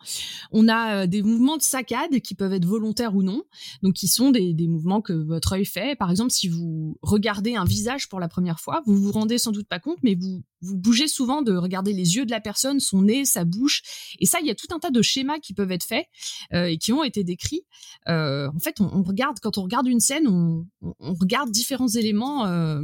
[0.51, 3.43] On a euh, des mouvements de saccade qui peuvent être volontaires ou non,
[3.83, 5.95] donc qui sont des, des, mouvements que votre œil fait.
[5.97, 9.51] Par exemple, si vous regardez un visage pour la première fois, vous vous rendez sans
[9.51, 12.79] doute pas compte, mais vous vous bougez souvent de regarder les yeux de la personne,
[12.79, 13.81] son nez, sa bouche.
[14.19, 16.05] Et ça, il y a tout un tas de schémas qui peuvent être faits
[16.53, 17.65] euh, et qui ont été décrits.
[18.07, 22.45] Euh, en fait, on, regarde quand on regarde une scène, on, on regarde différents éléments
[22.45, 22.81] euh,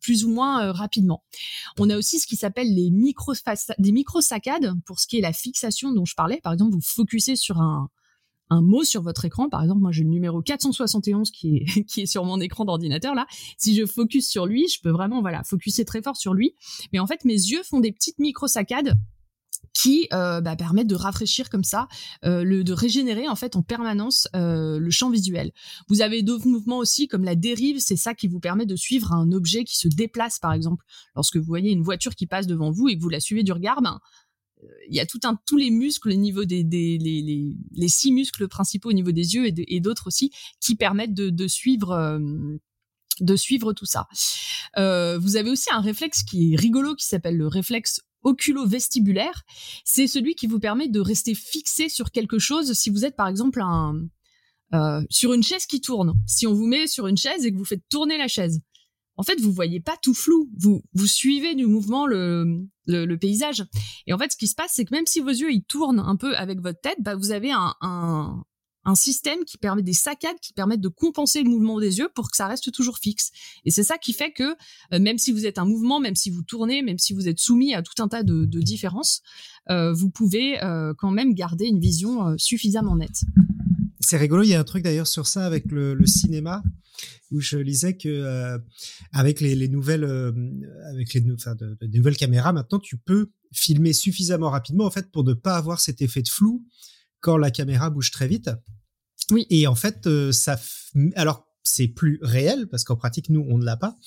[0.00, 1.22] plus ou moins euh, rapidement.
[1.78, 3.32] On a aussi ce qui s'appelle les micro
[3.78, 6.40] des micro saccades pour ce qui est la fixation dont je parlais.
[6.42, 7.88] Par exemple, vous focussez sur un
[8.50, 9.48] un mot sur votre écran.
[9.48, 13.14] Par exemple, moi j'ai le numéro 471 qui est, qui est sur mon écran d'ordinateur
[13.14, 13.26] là.
[13.58, 16.54] Si je focus sur lui, je peux vraiment voilà focuser très fort sur lui.
[16.92, 18.96] Mais en fait, mes yeux font des petites micro saccades
[19.76, 21.88] qui euh, bah, permettent de rafraîchir comme ça,
[22.24, 25.52] euh, le, de régénérer en fait en permanence euh, le champ visuel.
[25.88, 29.12] Vous avez d'autres mouvements aussi comme la dérive, c'est ça qui vous permet de suivre
[29.12, 30.84] un objet qui se déplace par exemple.
[31.14, 33.52] Lorsque vous voyez une voiture qui passe devant vous et que vous la suivez du
[33.52, 34.00] regard, ben,
[34.88, 37.88] il y a tout un tous les muscles au niveau des, des les, les, les,
[37.88, 41.92] six muscles principaux au niveau des yeux et d'autres aussi qui permettent de, de suivre
[41.92, 42.18] euh,
[43.20, 44.06] de suivre tout ça.
[44.76, 49.42] Euh, vous avez aussi un réflexe qui est rigolo qui s'appelle le réflexe oculo-vestibulaire.
[49.84, 53.28] C'est celui qui vous permet de rester fixé sur quelque chose si vous êtes par
[53.28, 53.94] exemple un,
[54.74, 56.14] euh, sur une chaise qui tourne.
[56.26, 58.60] Si on vous met sur une chaise et que vous faites tourner la chaise,
[59.16, 60.50] en fait, vous voyez pas tout flou.
[60.58, 63.64] Vous, vous suivez du mouvement le, le, paysage.
[64.06, 66.00] Et en fait, ce qui se passe, c'est que même si vos yeux ils tournent
[66.00, 68.44] un peu avec votre tête, bah, vous avez un, un,
[68.86, 72.30] un système qui permet des saccades qui permettent de compenser le mouvement des yeux pour
[72.30, 73.30] que ça reste toujours fixe.
[73.64, 74.54] Et c'est ça qui fait que
[74.92, 77.40] euh, même si vous êtes un mouvement, même si vous tournez, même si vous êtes
[77.40, 79.22] soumis à tout un tas de, de différences,
[79.70, 83.22] euh, vous pouvez euh, quand même garder une vision euh, suffisamment nette.
[84.06, 86.62] C'est rigolo, il y a un truc d'ailleurs sur ça avec le, le cinéma
[87.32, 88.56] où je lisais que euh,
[89.12, 90.30] avec les, les nouvelles euh,
[90.92, 95.10] avec les enfin, de, de, nouvelles caméras maintenant tu peux filmer suffisamment rapidement en fait
[95.10, 96.64] pour ne pas avoir cet effet de flou
[97.18, 98.48] quand la caméra bouge très vite.
[99.32, 99.44] Oui.
[99.50, 100.56] Et en fait euh, ça
[101.16, 103.98] alors c'est plus réel parce qu'en pratique nous on ne l'a pas.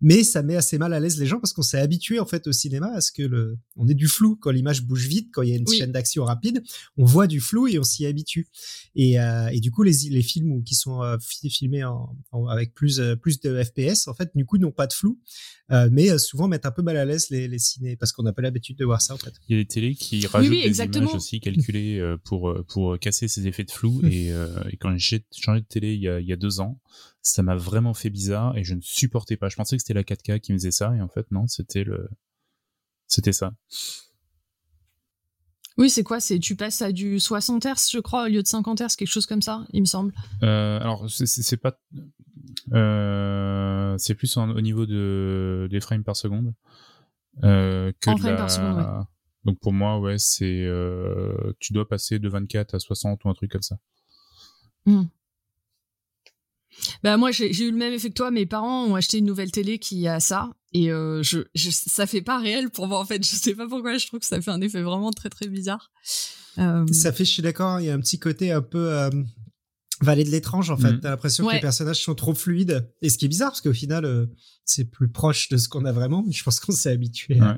[0.00, 2.46] Mais ça met assez mal à l'aise les gens parce qu'on s'est habitué en fait
[2.46, 5.42] au cinéma à ce que le on ait du flou quand l'image bouge vite quand
[5.42, 6.62] il y a une chaîne d'action rapide.
[6.96, 8.48] On voit du flou et on s'y habitue.
[8.94, 11.16] Et, euh, et du coup les, les films qui sont euh,
[11.48, 12.16] filmés en,
[12.48, 15.20] avec plus euh, plus de FPS en fait du coup n'ont pas de flou.
[15.70, 18.32] Euh, mais souvent mettent un peu mal à l'aise les, les ciné parce qu'on n'a
[18.32, 19.32] pas l'habitude de voir ça en fait.
[19.48, 23.46] Il y a des télés qui rajoutent des images aussi calculées pour pour casser ces
[23.46, 24.00] effets de flou.
[24.04, 26.80] Et, et quand j'ai changé de télé il y a, il y a deux ans
[27.22, 29.48] ça m'a vraiment fait bizarre et je ne supportais pas.
[29.48, 31.84] Je pensais que c'était la 4K qui me faisait ça et en fait non, c'était
[31.84, 32.08] le
[33.06, 33.52] c'était ça.
[35.80, 36.20] Oui, c'est quoi?
[36.20, 39.08] C'est tu passes à du 60 Hz, je crois, au lieu de 50 Hz, quelque
[39.08, 40.12] chose comme ça, il me semble.
[40.42, 41.78] Euh, alors c'est pas,
[42.72, 46.52] euh, c'est plus au niveau de des frames par seconde
[47.44, 48.36] euh, que de la...
[48.36, 49.06] par seconde,
[49.44, 50.68] Donc pour moi, ouais, c'est
[51.60, 53.78] tu dois passer de 24 à 60 ou un truc comme ça.
[54.86, 55.04] Hmm.
[57.02, 58.30] Bah moi j'ai eu le même effet que toi.
[58.30, 62.06] Mes parents ont acheté une nouvelle télé qui a ça et euh, je, je, ça
[62.06, 63.24] fait pas réel pour moi en fait.
[63.24, 63.96] Je sais pas pourquoi.
[63.96, 65.90] Je trouve que ça fait un effet vraiment très très bizarre.
[66.58, 66.86] Euh...
[66.92, 67.80] Ça fait, je suis d'accord.
[67.80, 69.10] Il y a un petit côté un peu euh,
[70.02, 70.92] Vallée de l'étrange en fait.
[70.92, 71.00] Mm.
[71.00, 73.74] T'as l'impression que les personnages sont trop fluides et ce qui est bizarre parce qu'au
[73.74, 74.26] final euh,
[74.64, 76.24] c'est plus proche de ce qu'on a vraiment.
[76.26, 77.38] Mais je pense qu'on s'est habitué.
[77.40, 77.56] Ouais.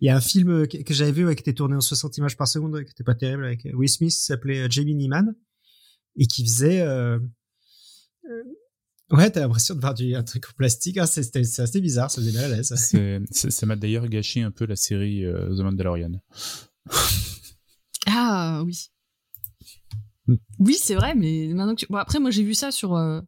[0.00, 2.46] Il y a un film que, j'avais vu qui était tourné en 60 images par
[2.46, 5.34] seconde, qui était pas terrible, avec Will Smith, qui s'appelait Jamie Neiman
[6.16, 7.18] et qui faisait euh, euh,
[9.10, 10.98] Ouais, t'as l'impression de voir du, un truc en plastique.
[10.98, 12.74] Hein, c'est assez bizarre, ça faisait mal à l'aise.
[13.30, 16.12] Ça m'a d'ailleurs gâché un peu la série euh, The Mandalorian.
[18.06, 18.90] ah oui.
[20.58, 23.20] Oui, c'est vrai, mais maintenant que bon, après moi j'ai vu ça sur euh,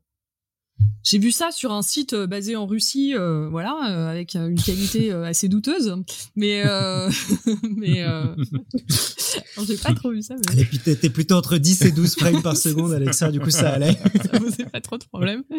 [1.10, 4.60] j'ai vu ça sur un site euh, basé en Russie, euh, voilà, euh, avec une
[4.60, 5.96] qualité assez douteuse,
[6.36, 6.62] mais
[7.76, 8.04] mais
[9.66, 10.34] j'ai pas trop vu ça.
[10.54, 10.62] Mais...
[10.62, 13.68] Et puis t'étais plutôt entre 10 et 12 frames par seconde, Alexa, du coup ça
[13.70, 13.96] allait.
[14.22, 15.44] ça posait pas trop de problème.
[15.54, 15.58] et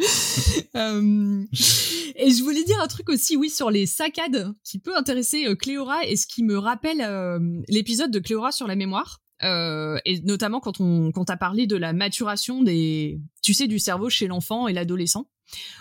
[2.32, 6.15] je voulais dire un truc aussi, oui, sur les saccades, qui peut intéresser Cléora et
[6.15, 7.03] ce qui me rappelle
[7.67, 9.19] l'épisode de Cléora sur la mémoire.
[9.43, 14.10] Euh, et notamment quand on quand parlé de la maturation des tu sais du cerveau
[14.10, 15.30] chez l'enfant et l'adolescent.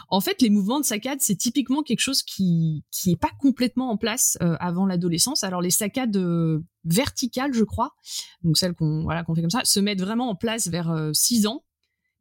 [0.08, 3.90] En fait, les mouvements de saccade, c'est typiquement quelque chose qui qui est pas complètement
[3.90, 5.44] en place euh, avant l'adolescence.
[5.44, 7.94] Alors les saccades euh, verticales, je crois,
[8.42, 11.46] donc celles qu'on voilà qu'on fait comme ça, se mettent vraiment en place vers 6
[11.46, 11.64] ans.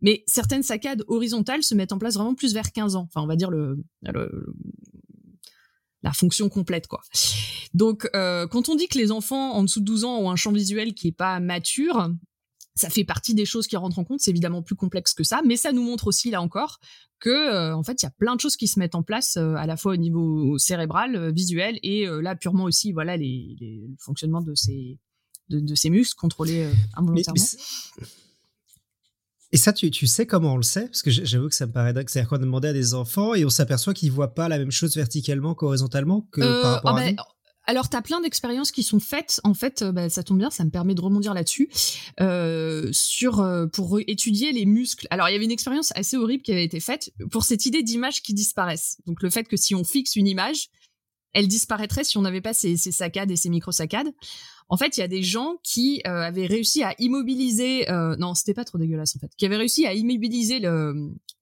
[0.01, 3.07] Mais certaines saccades horizontales se mettent en place vraiment plus vers 15 ans.
[3.09, 3.83] Enfin, on va dire le
[6.03, 7.01] la fonction complète quoi.
[7.73, 10.35] Donc euh, quand on dit que les enfants en dessous de 12 ans ont un
[10.35, 12.09] champ visuel qui est pas mature,
[12.75, 15.41] ça fait partie des choses qui rentrent en compte, c'est évidemment plus complexe que ça,
[15.43, 16.79] mais ça nous montre aussi là encore
[17.19, 19.37] que euh, en fait, il y a plein de choses qui se mettent en place
[19.37, 23.87] euh, à la fois au niveau cérébral, visuel et là purement aussi voilà les, les,
[23.87, 24.99] le fonctionnement de ces
[25.49, 27.41] de, ces muscles contrôlés involontairement.
[29.51, 30.85] Et ça, tu, tu sais comment on le sait?
[30.85, 32.09] Parce que j'avoue que ça me paraît dingue.
[32.09, 34.71] C'est-à-dire qu'on a demandé à des enfants et on s'aperçoit qu'ils voient pas la même
[34.71, 37.23] chose verticalement qu'horizontalement que euh, par rapport à ah ben, nous.
[37.69, 39.41] Alors, tu as plein d'expériences qui sont faites.
[39.43, 41.69] En fait, euh, bah, ça tombe bien, ça me permet de rebondir là-dessus.
[42.21, 45.05] Euh, sur euh, Pour étudier les muscles.
[45.11, 47.83] Alors, il y avait une expérience assez horrible qui avait été faite pour cette idée
[47.83, 48.97] d'image qui disparaissent.
[49.05, 50.69] Donc, le fait que si on fixe une image,
[51.37, 54.11] elle disparaîtrait si on n'avait pas ces, saccades et ces micro-saccades.
[54.69, 58.33] En fait, il y a des gens qui euh, avaient réussi à immobiliser, euh, non,
[58.33, 60.59] c'était pas trop dégueulasse en fait, qui avaient réussi à immobiliser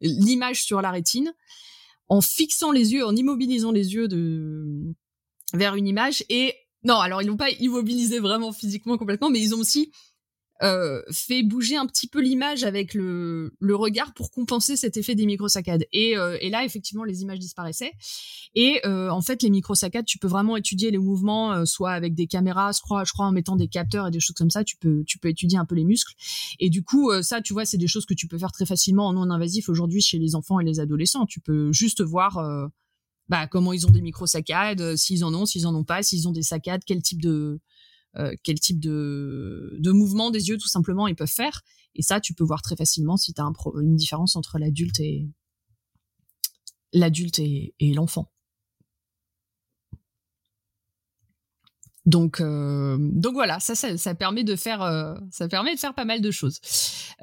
[0.02, 1.34] l'image sur la rétine
[2.10, 4.94] en fixant les yeux, en immobilisant les yeux de
[5.54, 6.54] vers une image et
[6.84, 9.94] non, alors ils n'ont pas immobilisé vraiment physiquement complètement, mais ils ont aussi
[10.64, 15.26] euh, fait bouger un petit peu l'image avec le, regard pour compenser cet effet des
[15.26, 15.86] micro-saccades.
[15.92, 17.92] Et, euh, là, effectivement, les images disparaissaient.
[18.56, 22.28] Et euh, en fait, les micro-saccades, tu peux vraiment étudier les mouvements, soit avec des
[22.28, 24.78] caméras, je crois, je crois en mettant des capteurs et des choses comme ça, tu
[24.78, 26.14] peux, tu peux étudier un peu les muscles.
[26.60, 29.08] Et du coup, ça, tu vois, c'est des choses que tu peux faire très facilement
[29.08, 31.26] en non-invasif aujourd'hui chez les enfants et les adolescents.
[31.26, 32.40] Tu peux juste voir
[33.28, 36.32] bah, comment ils ont des micro-saccades, s'ils en ont, s'ils en ont pas, s'ils ont
[36.32, 37.60] des saccades, quel type de
[38.44, 41.62] quel type de, mouvement des yeux tout simplement ils peuvent faire.
[41.96, 45.00] Et ça, tu peux voir très facilement si tu as un une différence entre l'adulte
[45.00, 45.28] et
[46.94, 48.32] l'adulte et, l'enfant.
[52.06, 56.06] Donc, euh, donc voilà, ça, ça, permet de faire, euh, ça permet de faire pas
[56.06, 56.60] mal de choses.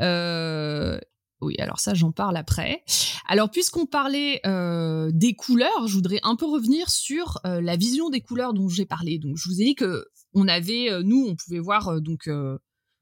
[0.01, 0.99] Euh,
[1.43, 2.85] oui, alors ça, j'en parle après.
[3.27, 8.11] Alors, puisqu'on parlait euh, des couleurs, je voudrais un peu revenir sur euh, la vision
[8.11, 9.19] des couleurs dont j'ai parlé.
[9.19, 12.29] Donc, je vous ai dit que on avait, euh, nous, on pouvait voir euh, donc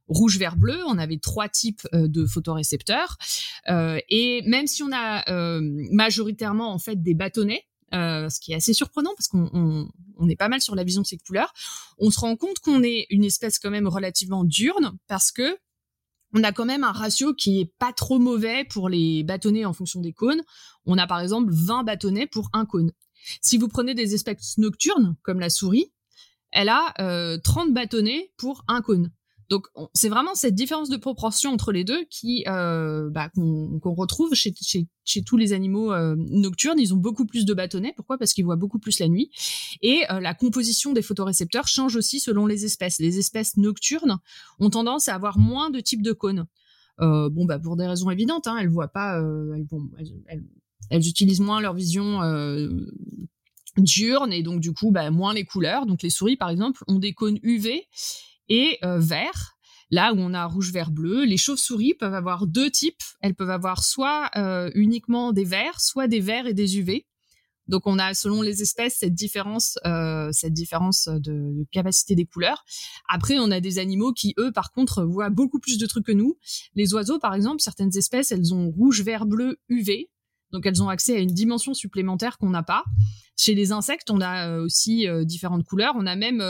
[0.09, 0.79] rouge, vert, bleu.
[0.87, 3.17] On avait trois types de photorécepteurs.
[3.69, 5.25] et même si on a
[5.93, 10.37] majoritairement en fait des bâtonnets, ce qui est assez surprenant parce qu'on on, on, est
[10.37, 11.53] pas mal sur la vision de ces couleurs,
[11.99, 15.57] on se rend compte qu'on est une espèce quand même relativement diurne parce que
[16.33, 19.73] on a quand même un ratio qui est pas trop mauvais pour les bâtonnets en
[19.73, 20.43] fonction des cônes.
[20.87, 22.93] On a par exemple 20 bâtonnets pour un cône.
[23.41, 25.93] Si vous prenez des espèces nocturnes, comme la souris,
[26.53, 26.93] elle a
[27.43, 29.11] 30 euh, bâtonnets pour un cône.
[29.49, 34.33] Donc c'est vraiment cette différence de proportion entre les deux qui euh, bah, qu'on retrouve
[34.33, 34.55] chez,
[35.27, 36.79] tous les animaux euh, nocturnes.
[36.79, 37.93] Ils ont beaucoup plus de bâtonnets.
[37.97, 38.17] Pourquoi?
[38.17, 39.33] Parce qu'ils voient beaucoup plus la nuit.
[39.83, 43.01] Et la composition des photorécepteurs change aussi selon les espèces.
[43.01, 44.19] Les espèces nocturnes
[44.61, 46.47] ont tendance à avoir moins de types de cônes.
[46.99, 49.21] Bon bah pour des raisons évidentes, hein, elles voient pas,
[50.91, 52.21] elles, utilisent moins leur vision
[53.77, 55.87] diurne et donc du coup bah, moins les couleurs.
[55.87, 57.87] Donc les souris par exemple ont des cônes UV
[58.49, 59.57] et euh, vert.
[59.93, 63.03] Là où on a rouge, vert, bleu, les chauves-souris peuvent avoir deux types.
[63.21, 67.07] Elles peuvent avoir soit euh, uniquement des verts, soit des verts et des UV.
[67.67, 72.65] Donc on a selon les espèces cette différence, euh, cette différence de, capacité des couleurs.
[73.09, 76.13] Après on a des animaux qui eux par contre voient beaucoup plus de trucs que
[76.13, 76.37] nous.
[76.75, 80.11] Les oiseaux par exemple, certaines espèces elles ont rouge, vert, bleu, UV.
[80.53, 82.85] Donc elles ont accès à une dimension supplémentaire qu'on n'a pas.
[83.37, 85.95] Chez les insectes on a aussi différentes couleurs.
[85.97, 86.41] On a même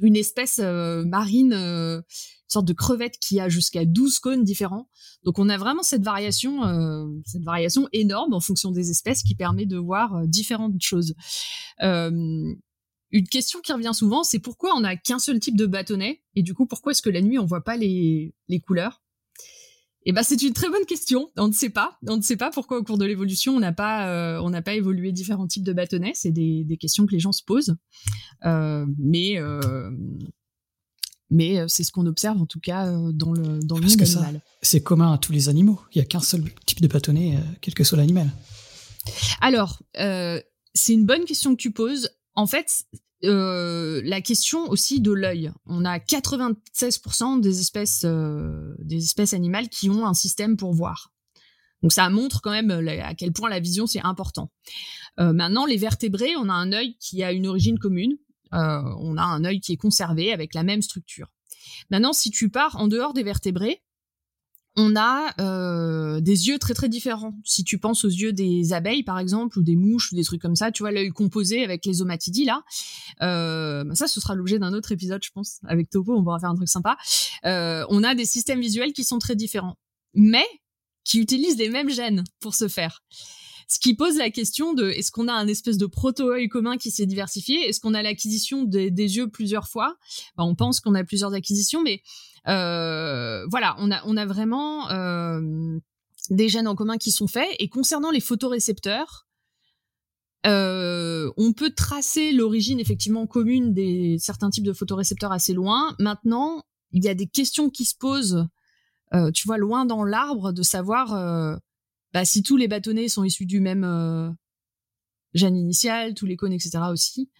[0.00, 4.88] une espèce euh, marine, euh, une sorte de crevette qui a jusqu'à 12 cônes différents.
[5.24, 9.34] Donc on a vraiment cette variation, euh, cette variation énorme en fonction des espèces qui
[9.34, 11.14] permet de voir différentes choses.
[13.12, 16.22] une question qui revient souvent, c'est pourquoi on n'a qu'un seul type de bâtonnet?
[16.34, 18.34] Et du coup pourquoi est-ce que la nuit on voit pas les
[18.66, 19.05] couleurs?
[20.08, 21.30] Eh ben, c'est une très bonne question.
[21.36, 21.98] On ne sait pas.
[22.06, 24.62] On ne sait pas pourquoi au cours de l'évolution on n'a pas euh, on n'a
[24.62, 26.12] pas évolué différents types de bâtonnets.
[26.14, 27.76] C'est des, des questions que les gens se posent.
[28.44, 29.90] Euh, mais euh,
[31.28, 34.42] mais c'est ce qu'on observe en tout cas dans le dans le monde animal.
[34.62, 35.80] C'est commun à tous les animaux.
[35.92, 38.30] Il y a qu'un seul type de bâtonnet, quel que soit l'animal.
[39.40, 42.10] Alors, c'est une bonne question que tu poses.
[42.36, 42.84] En fait,
[43.26, 45.50] euh, la question aussi de l'œil.
[45.66, 51.12] On a 96% des espèces, euh, des espèces animales qui ont un système pour voir.
[51.82, 54.50] Donc ça montre quand même à quel point la vision c'est important.
[55.20, 58.16] Euh, maintenant, les vertébrés, on a un œil qui a une origine commune.
[58.52, 61.28] on a un œil qui est conservé avec la même structure.
[61.90, 63.82] Maintenant, si tu pars en dehors des vertébrés,
[64.76, 67.34] on a euh, des yeux très très différents.
[67.44, 70.40] Si tu penses aux yeux des abeilles par exemple ou des mouches ou des trucs
[70.40, 72.62] comme ça, tu vois l'œil composé avec les omatidies là.
[73.22, 76.14] Euh, bah, ça, ce sera l'objet d'un autre épisode, je pense, avec Topo.
[76.14, 76.98] On pourra faire un truc sympa.
[77.46, 79.78] Euh, on a des systèmes visuels qui sont très différents,
[80.14, 80.46] mais
[81.04, 83.02] qui utilisent les mêmes gènes pour se faire.
[83.68, 86.92] Ce qui pose la question de est-ce qu'on a un espèce de proto-œil commun qui
[86.92, 87.68] s'est diversifié?
[87.68, 89.96] Est-ce qu'on a l'acquisition des, yeux plusieurs fois?
[90.36, 92.00] Bah, On pense qu'on a plusieurs acquisitions, mais
[92.46, 95.78] euh, voilà, on a, on a vraiment euh,
[96.30, 97.48] des gènes en commun qui sont faits.
[97.58, 99.26] Et concernant les photorécepteurs,
[100.46, 105.96] euh, on peut tracer l'origine effectivement commune des certains types de photorécepteurs assez loin.
[105.98, 106.62] Maintenant,
[106.92, 108.46] il y a des questions qui se posent,
[109.34, 111.58] tu vois, loin dans l'arbre, de savoir
[112.12, 114.30] bah, si tous les bâtonnets sont issus du même euh,
[115.34, 116.78] gène initial, tous les cônes, etc.
[116.90, 117.30] aussi.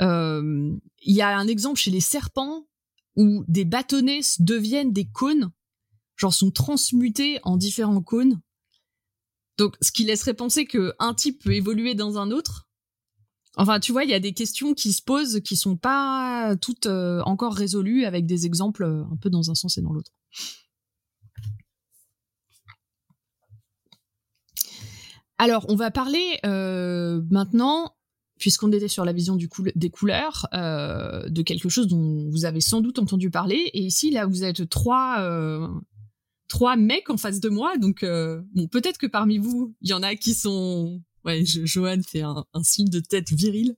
[0.00, 2.66] Euh, il y a un exemple chez les serpents
[3.16, 5.52] où des bâtonnets deviennent des cônes,
[6.16, 8.40] genre sont transmutés en différents cônes.
[9.56, 12.66] Donc, ce qui laisserait penser que un type peut évoluer dans un autre.
[13.56, 16.86] Enfin, tu vois, il y a des questions qui se posent qui sont pas toutes
[16.86, 20.10] euh, encore résolues avec des exemples un peu dans un sens et dans l'autre.
[25.44, 27.94] Alors, on va parler euh, maintenant,
[28.38, 32.80] puisqu'on était sur la vision des couleurs, euh, de quelque chose dont vous avez sans
[32.80, 33.70] doute entendu parler.
[33.74, 35.68] Et ici, là, vous êtes trois, euh,
[36.48, 37.76] trois mecs en face de moi.
[37.76, 38.06] Donc,
[38.54, 42.44] bon, peut-être que parmi vous, il y en a qui sont Ouais, Johan fait un,
[42.62, 43.76] signe de tête viril.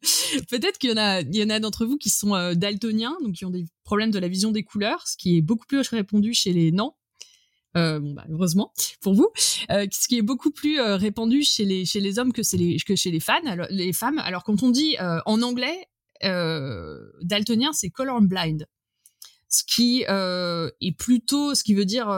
[0.49, 3.35] Peut-être qu'il y en a, il y en a d'entre vous qui sont daltoniens, donc
[3.35, 6.33] qui ont des problèmes de la vision des couleurs, ce qui est beaucoup plus répandu
[6.33, 6.93] chez les non.
[7.77, 9.29] Euh, bon, bah, heureusement pour vous,
[9.71, 12.57] euh, ce qui est beaucoup plus euh, répandu chez les hommes que, chez
[13.11, 13.35] les fans,
[13.71, 14.19] les femmes.
[14.19, 15.87] Alors quand on dit en anglais
[17.23, 18.67] daltonien, c'est colorblind,
[19.49, 22.09] ce qui est plutôt, ce qui veut dire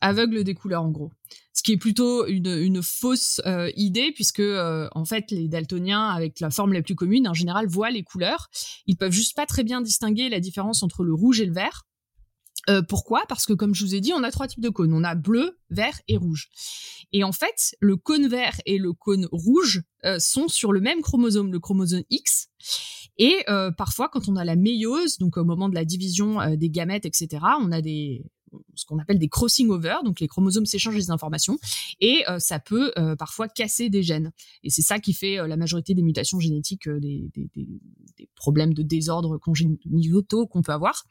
[0.00, 1.10] aveugle des couleurs en gros.
[1.52, 3.40] Ce qui est plutôt une, une fausse
[3.74, 7.90] idée puisque en fait les daltoniens avec la forme la plus commune en général voient
[7.90, 8.48] les couleurs.
[8.86, 11.86] Ils peuvent juste pas très bien distinguer la différence entre le rouge et le vert.
[12.68, 13.24] Euh, pourquoi?
[13.28, 14.92] Parce que comme je vous ai dit, on a trois types de cônes.
[14.92, 16.50] On a bleu, vert et rouge.
[17.12, 21.00] Et en fait, le cône vert et le cône rouge euh, sont sur le même
[21.00, 22.48] chromosome, le chromosome X.
[23.18, 26.70] Et euh, parfois, quand on a la méiose, donc au moment de la division des
[26.70, 28.24] gamètes, etc., on a des
[28.74, 31.56] ce qu'on appelle des crossing over, donc les chromosomes s'échangent des informations,
[32.00, 34.32] et ça peut parfois casser des gènes.
[34.64, 37.30] Et c'est ça qui fait la majorité des mutations génétiques, des,
[38.34, 41.04] problèmes de désordre congénitaux qu'on peut avoir.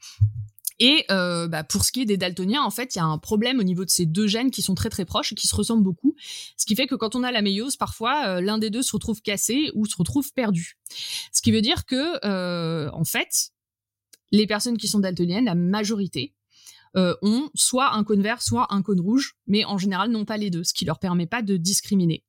[0.80, 3.18] Et euh, bah, pour ce qui est des daltoniens, en fait, il y a un
[3.18, 5.54] problème au niveau de ces deux gènes qui sont très très proches et qui se
[5.54, 6.16] ressemblent beaucoup.
[6.56, 8.92] Ce qui fait que quand on a la méiose, parfois euh, l'un des deux se
[8.92, 10.78] retrouve cassé ou se retrouve perdu.
[11.32, 13.50] Ce qui veut dire que, euh, en fait,
[14.32, 16.34] les personnes qui sont daltoniennes, la majorité,
[16.96, 20.50] ont soit un cône vert, soit un cône rouge, mais en général non pas les
[20.50, 22.24] deux, ce qui leur permet pas de discriminer.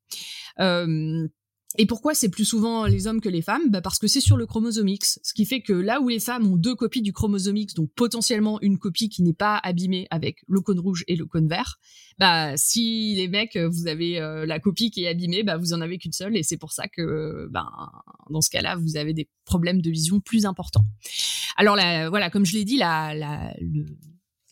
[1.78, 3.69] Et pourquoi c'est plus souvent les hommes que les femmes?
[3.69, 5.19] Bah Parce que c'est sur le chromosome X.
[5.24, 7.89] Ce qui fait que là où les femmes ont deux copies du chromosome X, donc
[7.95, 11.80] potentiellement une copie qui n'est pas abîmée avec le cône rouge et le cône vert,
[12.19, 15.82] bah si les mecs, vous avez euh, la copie qui est abîmée, bah vous en
[15.82, 16.36] avez qu'une seule.
[16.36, 17.69] Et c'est pour ça que bah,
[18.30, 20.86] dans ce cas-là, vous avez des problèmes de vision plus importants.
[21.57, 23.86] Alors là, voilà, comme je l'ai dit, la, la, le,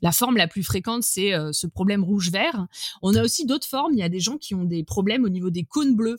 [0.02, 2.68] la forme la plus fréquente, c'est euh, ce problème rouge-vert.
[3.02, 3.94] On a aussi d'autres formes.
[3.94, 6.18] Il y a des gens qui ont des problèmes au niveau des cônes bleus.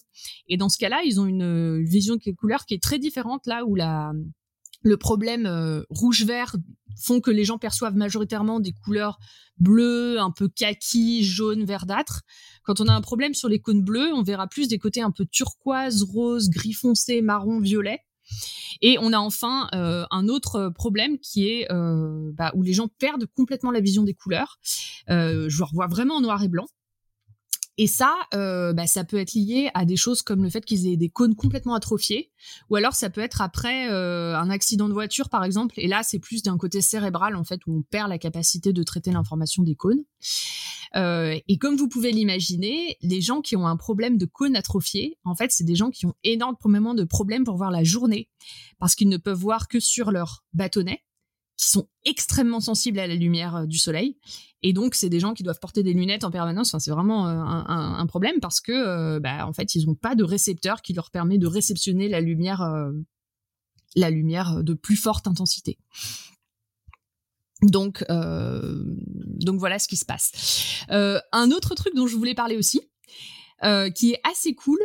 [0.48, 3.64] Et dans ce cas-là, ils ont une, vision de couleur qui est très différente là
[3.64, 4.12] où la,
[4.82, 6.56] le problème euh, rouge-vert
[7.02, 9.18] font que les gens perçoivent majoritairement des couleurs
[9.58, 12.22] bleues, un peu kaki, jaune, verdâtre.
[12.64, 15.10] Quand on a un problème sur les cônes bleus, on verra plus des côtés un
[15.10, 18.00] peu turquoise, rose, gris foncé, marron, violet.
[18.82, 22.88] Et on a enfin euh, un autre problème qui est euh, bah, où les gens
[22.98, 24.58] perdent complètement la vision des couleurs.
[25.10, 26.66] Euh, je revois vraiment en noir et blanc.
[27.82, 30.86] Et ça, euh, bah, ça peut être lié à des choses comme le fait qu'ils
[30.86, 32.30] aient des cônes complètement atrophiés,
[32.68, 35.76] ou alors ça peut être après euh, un accident de voiture, par exemple.
[35.78, 38.82] Et là, c'est plus d'un côté cérébral, en fait, où on perd la capacité de
[38.82, 40.04] traiter l'information des cônes.
[40.94, 45.16] Euh, et comme vous pouvez l'imaginer, les gens qui ont un problème de cône atrophié,
[45.24, 48.28] en fait, c'est des gens qui ont énormément de problèmes pour voir la journée,
[48.78, 51.02] parce qu'ils ne peuvent voir que sur leur bâtonnet
[51.60, 54.16] qui sont extrêmement sensibles à la lumière euh, du soleil.
[54.62, 56.68] Et donc, c'est des gens qui doivent porter des lunettes en permanence.
[56.68, 60.14] Enfin, c'est vraiment euh, un, problème parce que, euh, bah, en fait, ils n'ont pas
[60.14, 62.62] de récepteur qui leur permet de réceptionner la lumière,
[63.94, 65.78] la lumière de plus forte intensité.
[67.62, 70.84] Donc, donc voilà ce qui se passe.
[70.90, 72.80] un autre truc dont je voulais parler aussi,
[73.94, 74.80] qui est assez cool,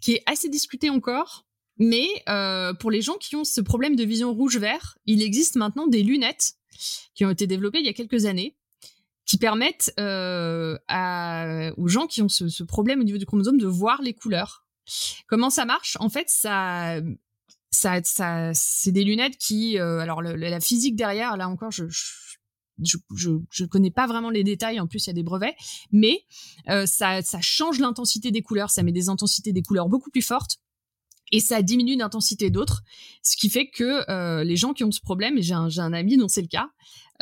[0.00, 1.45] qui est assez discuté encore,
[1.78, 5.86] mais euh, pour les gens qui ont ce problème de vision rouge-vert, il existe maintenant
[5.86, 6.54] des lunettes
[7.14, 8.56] qui ont été développées il y a quelques années
[9.24, 13.58] qui permettent euh, à, aux gens qui ont ce, ce, problème au niveau du chromosome
[13.58, 14.64] de voir les couleurs.
[15.26, 15.96] Comment ça marche?
[15.98, 17.00] En fait, ça,
[17.70, 22.02] ça, ça c'est des lunettes qui, euh, alors la physique derrière, là encore, je, je
[22.82, 24.80] je, je, connais pas vraiment les détails.
[24.80, 25.56] En plus, il y a des brevets,
[25.92, 26.24] mais
[26.68, 28.70] euh, ça, ça change l'intensité des couleurs.
[28.70, 30.58] Ça met des intensités des couleurs beaucoup plus fortes
[31.32, 32.82] et ça diminue d'intensité d'autres,
[33.22, 36.16] ce qui fait que euh, les gens qui ont ce problème, et j'ai un, ami
[36.16, 36.70] dont c'est le cas,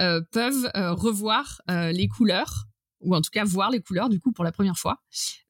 [0.01, 2.67] euh, peuvent euh, revoir les couleurs
[3.01, 5.03] ou en tout cas voir les couleurs du coup pour la première fois,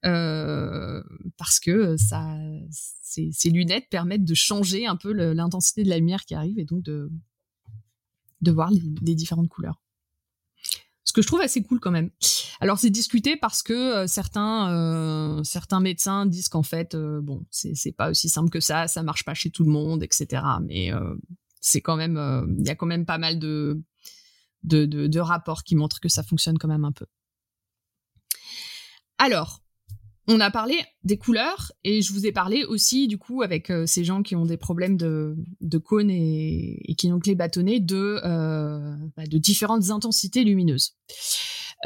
[0.03, 2.37] parce que ça,
[2.71, 6.83] ces, lunettes permettent de changer un peu l'intensité de la lumière qui arrive et donc
[6.83, 7.11] de
[8.51, 8.71] voir
[9.03, 9.84] les différentes couleurs
[11.13, 12.11] que je trouve assez cool quand même.
[12.61, 17.45] Alors c'est discuté parce que euh, certains euh, certains médecins disent qu'en fait euh, bon
[17.51, 20.43] c'est pas aussi simple que ça, ça marche pas chez tout le monde, etc.
[20.63, 20.91] Mais
[21.61, 23.83] c'est quand même il y a quand même pas mal de,
[24.63, 27.07] de de rapports qui montrent que ça fonctionne quand même un peu.
[29.19, 29.64] Alors
[30.27, 33.85] on a parlé des couleurs et je vous ai parlé aussi du coup avec euh,
[33.87, 37.81] ces gens qui ont des problèmes de, de cône et, qui ont que les bâtonnets
[37.81, 40.95] de, euh, bah, différentes intensités lumineuses.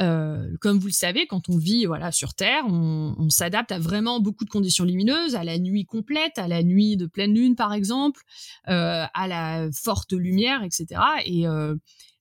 [0.01, 4.21] Euh, comme vous le savez, quand on vit voilà sur Terre, on, s'adapte à vraiment
[4.21, 7.73] beaucoup de conditions lumineuses, à la nuit complète, à la nuit de pleine lune par
[7.73, 8.21] exemple,
[8.65, 11.01] à la forte lumière, etc.
[11.25, 11.45] Et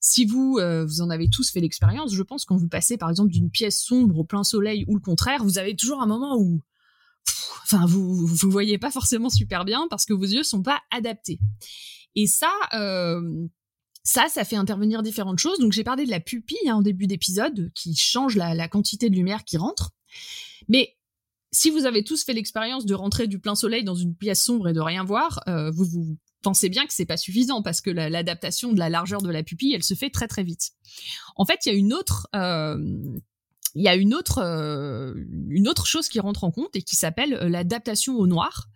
[0.00, 3.10] si vous euh, vous en avez tous fait l'expérience, je pense quand vous passez par
[3.10, 6.36] exemple d'une pièce sombre au plein soleil ou le contraire, vous avez toujours un moment
[6.38, 6.62] où
[7.64, 11.40] enfin vous vous voyez pas forcément super bien parce que vos yeux sont pas adaptés.
[12.14, 13.46] Et ça euh,
[14.04, 15.58] ça, ça fait intervenir différentes choses.
[15.58, 19.10] Donc j'ai parlé de la pupille hein, au début d'épisode qui change la, la, quantité
[19.10, 19.90] de lumière qui rentre.
[20.68, 20.96] Mais
[21.52, 24.68] si vous avez tous fait l'expérience de rentrer du plein soleil dans une pièce sombre
[24.68, 27.90] et de rien voir, euh, vous vous pensez bien que c'est pas suffisant parce que
[27.90, 30.70] l'adaptation de la largeur de la pupille, elle se fait très très vite.
[31.36, 32.76] En fait, il y a une autre euh,
[33.74, 35.14] il y a une autre euh,
[35.48, 38.68] une autre chose qui rentre en compte et qui s'appelle euh, l'adaptation au noir.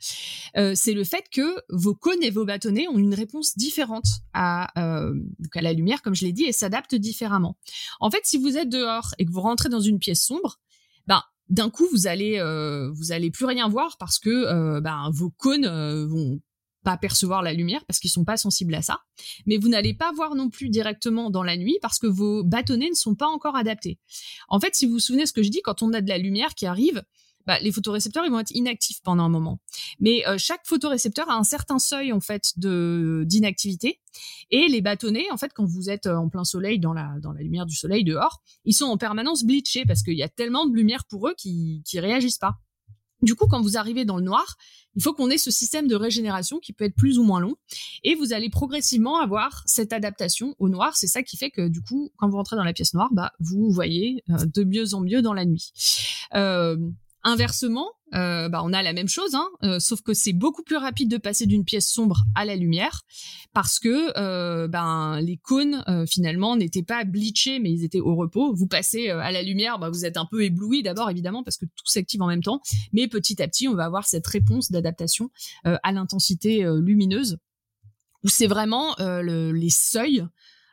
[0.56, 4.70] Euh, c'est le fait que vos cônes et vos bâtonnets ont une réponse différente à
[4.74, 7.56] à la lumière, comme je l'ai dit, et s'adaptent différemment.
[8.00, 10.60] En fait, si vous êtes dehors et que vous rentrez dans une pièce sombre,
[11.06, 12.38] ben d'un coup vous allez
[12.94, 15.66] vous allez plus rien voir parce que ben, vos cônes
[16.06, 16.40] vont
[16.82, 19.00] pas percevoir la lumière parce qu'ils sont pas sensibles à ça.
[19.46, 22.90] Mais vous n'allez pas voir non plus directement dans la nuit parce que vos bâtonnets
[22.90, 23.98] ne sont pas encore adaptés.
[24.48, 26.18] En fait, si vous vous souvenez ce que je dis, quand on a de la
[26.18, 27.02] lumière qui arrive,
[27.46, 29.58] bah, les photorécepteurs ils vont être inactifs pendant un moment.
[29.98, 34.00] Mais euh, chaque photorécepteur a un certain seuil en fait de d'inactivité
[34.50, 37.42] et les bâtonnets en fait quand vous êtes en plein soleil dans la dans la
[37.42, 40.74] lumière du soleil dehors, ils sont en permanence bleachés parce qu'il y a tellement de
[40.74, 42.58] lumière pour eux qui qui réagissent pas.
[43.22, 44.56] Du coup, quand vous arrivez dans le noir,
[44.94, 47.54] il faut qu'on ait ce système de régénération qui peut être plus ou moins long.
[48.04, 50.96] Et vous allez progressivement avoir cette adaptation au noir.
[50.96, 53.32] C'est ça qui fait que, du coup, quand vous rentrez dans la pièce noire, bah,
[53.40, 55.72] vous voyez euh, de mieux en mieux dans la nuit.
[56.34, 56.76] Euh,
[57.24, 60.76] Inversement, euh, bah, on a la même chose, hein, euh, sauf que c'est beaucoup plus
[60.76, 63.02] rapide de passer d'une pièce sombre à la lumière
[63.54, 68.54] parce que euh, ben les cônes finalement n'étaient pas bleachés mais ils étaient au repos.
[68.54, 71.64] Vous passez à la lumière, bah, vous êtes un peu ébloui d'abord évidemment parce que
[71.64, 72.60] tout s'active en même temps,
[72.92, 75.30] mais petit à petit on va avoir cette réponse d'adaptation
[75.64, 77.38] à l'intensité lumineuse
[78.24, 80.24] où c'est vraiment les seuils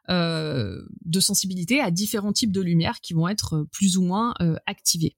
[0.08, 4.34] de sensibilité à différents types de lumière qui vont être plus ou moins
[4.66, 5.16] activés.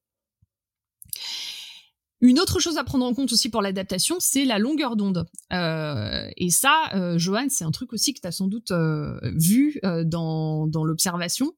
[2.22, 5.26] Une autre chose à prendre en compte aussi pour l'adaptation, c'est la longueur d'onde.
[5.52, 9.18] Euh, et ça, euh, Johan, c'est un truc aussi que tu as sans doute euh,
[9.34, 11.52] vu euh, dans, dans l'observation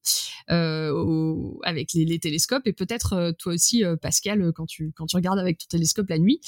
[0.47, 5.57] avec les, les, télescopes et peut-être toi aussi, Pascal, quand tu, quand tu regardes avec
[5.57, 6.39] ton télescope la nuit.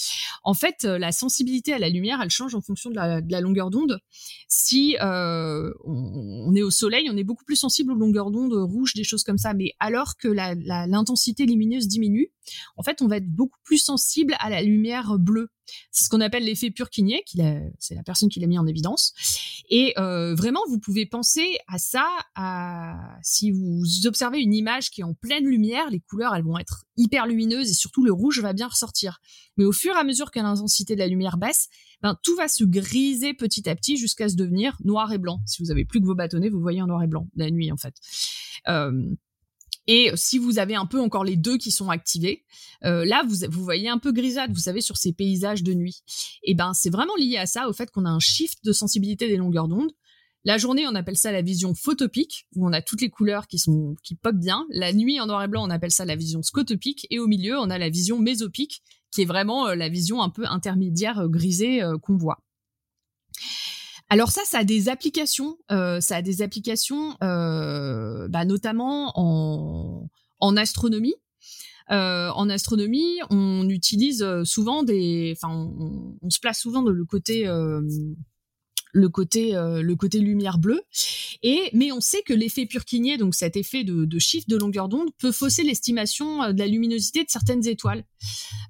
[0.45, 4.01] En fait, la sensibilité à la lumière, elle change en fonction de la, longueur d'onde.
[4.49, 8.93] Si on, on, est au soleil, on est beaucoup plus sensible aux longueurs d'onde rouges,
[8.93, 9.55] des choses comme ça.
[9.55, 12.31] Mais alors que l'intensité lumineuse diminue,
[12.77, 14.06] en fait, on va être beaucoup plus sensible
[14.39, 15.49] à la lumière bleue.
[15.91, 17.23] C'est ce qu'on appelle l'effet Purkinje,
[17.79, 19.13] c'est la personne qui l'a mis en évidence.
[19.69, 22.07] Et euh, vraiment, vous pouvez penser à ça,
[23.23, 26.85] si vous observez une image qui est en pleine lumière, les couleurs, elles vont être
[26.97, 29.19] hyper lumineuses et surtout le rouge va bien ressortir.
[29.57, 31.69] Mais au fur et à mesure que l'intensité de la lumière baisse,
[32.03, 35.41] ben, tout va se griser petit à petit jusqu'à se devenir noir et blanc.
[35.47, 37.73] Si vous avez plus que vos bâtonnets, vous voyez en noir et blanc la nuit
[37.73, 37.95] en fait.
[38.69, 39.11] Euh,
[39.87, 42.45] et si vous avez un peu encore les deux qui sont activés,
[42.85, 46.03] euh, là vous, vous voyez un peu grisade, vous savez, sur ces paysages de nuit.
[46.43, 49.29] Et ben c'est vraiment lié à ça, au fait qu'on a un shift de sensibilité
[49.29, 49.91] des longueurs d'onde.
[50.45, 53.59] La journée, on appelle ça la vision photopique, où on a toutes les couleurs qui
[53.59, 54.65] sont qui pop bien.
[54.71, 57.59] La nuit, en noir et blanc, on appelle ça la vision scotopique, et au milieu,
[57.59, 61.29] on a la vision mésopique, qui est vraiment euh, la vision un peu intermédiaire euh,
[61.29, 62.39] grisée qu'on voit.
[64.09, 65.59] Alors ça, ça a des applications.
[65.71, 70.09] Euh, ça a des applications, euh, bah, notamment en,
[70.41, 71.15] en astronomie.
[71.91, 77.05] Euh, en astronomie, on utilise souvent des, enfin, on, on, se place souvent dans le
[77.05, 77.47] côté
[78.93, 80.81] le côté euh, le côté lumière bleue.
[81.43, 84.89] Et mais on sait que l'effet Purkinje donc cet effet de, de shift de longueur
[84.89, 88.05] d'onde peut fausser l'estimation euh, de la luminosité de certaines étoiles.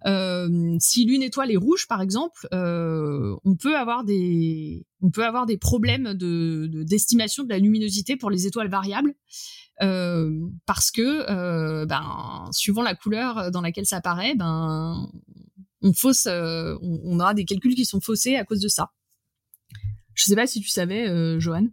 [0.07, 5.47] Euh, si l'une étoile est rouge par exemple on peut avoir des on peut avoir
[5.47, 9.15] des problèmes de d'estimation de, la luminosité pour les étoiles variables
[9.79, 15.09] parce que ben suivant la couleur dans laquelle ça apparaît ben
[15.83, 18.91] on fausse on aura des calculs qui sont faussés à cause de ça
[20.17, 21.69] je sais pas si tu savais, euh, Johan.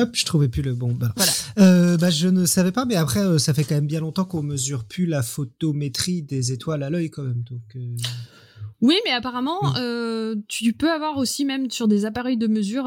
[0.00, 0.92] Hop, je trouvais plus le bon.
[0.92, 1.12] Bah.
[1.16, 1.32] Voilà.
[1.58, 4.24] Euh, bah, je ne savais pas, mais après, euh, ça fait quand même bien longtemps
[4.24, 7.42] qu'on mesure plus la photométrie des étoiles à l'œil, quand même.
[7.44, 7.76] Donc.
[8.82, 9.60] Oui, mais apparemment,
[10.48, 12.84] tu peux avoir aussi même sur des appareils de mesure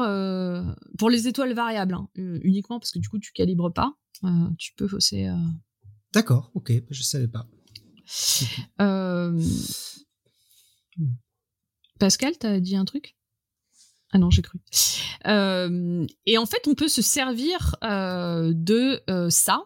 [0.98, 3.94] pour les étoiles variables, hein, uniquement parce que du coup tu calibres pas.
[4.56, 5.28] tu peux fausser.
[6.12, 7.48] D'accord, ok, je savais pas.
[12.00, 13.14] Pascal, t'as dit un truc?
[14.10, 14.58] Ah non, j'ai cru.
[15.26, 19.64] Euh, et en fait, on peut se servir euh, de euh, ça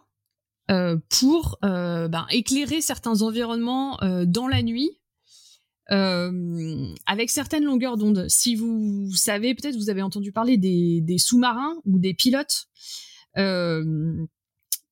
[1.11, 4.99] pour ben, éclairer certains environnements dans la nuit
[5.89, 8.27] avec certaines longueurs d'onde.
[8.29, 12.69] Si vous, savez, peut-être vous avez entendu parler des, des sous-marins ou des pilotes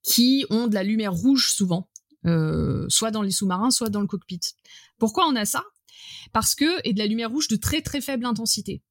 [0.02, 1.88] qui ont de la lumière rouge souvent,
[2.88, 4.40] soit dans les sous-marins, soit dans le cockpit.
[4.98, 5.64] Pourquoi on a ça?
[6.32, 8.82] Parce que et de la lumière rouge de très très faible intensité.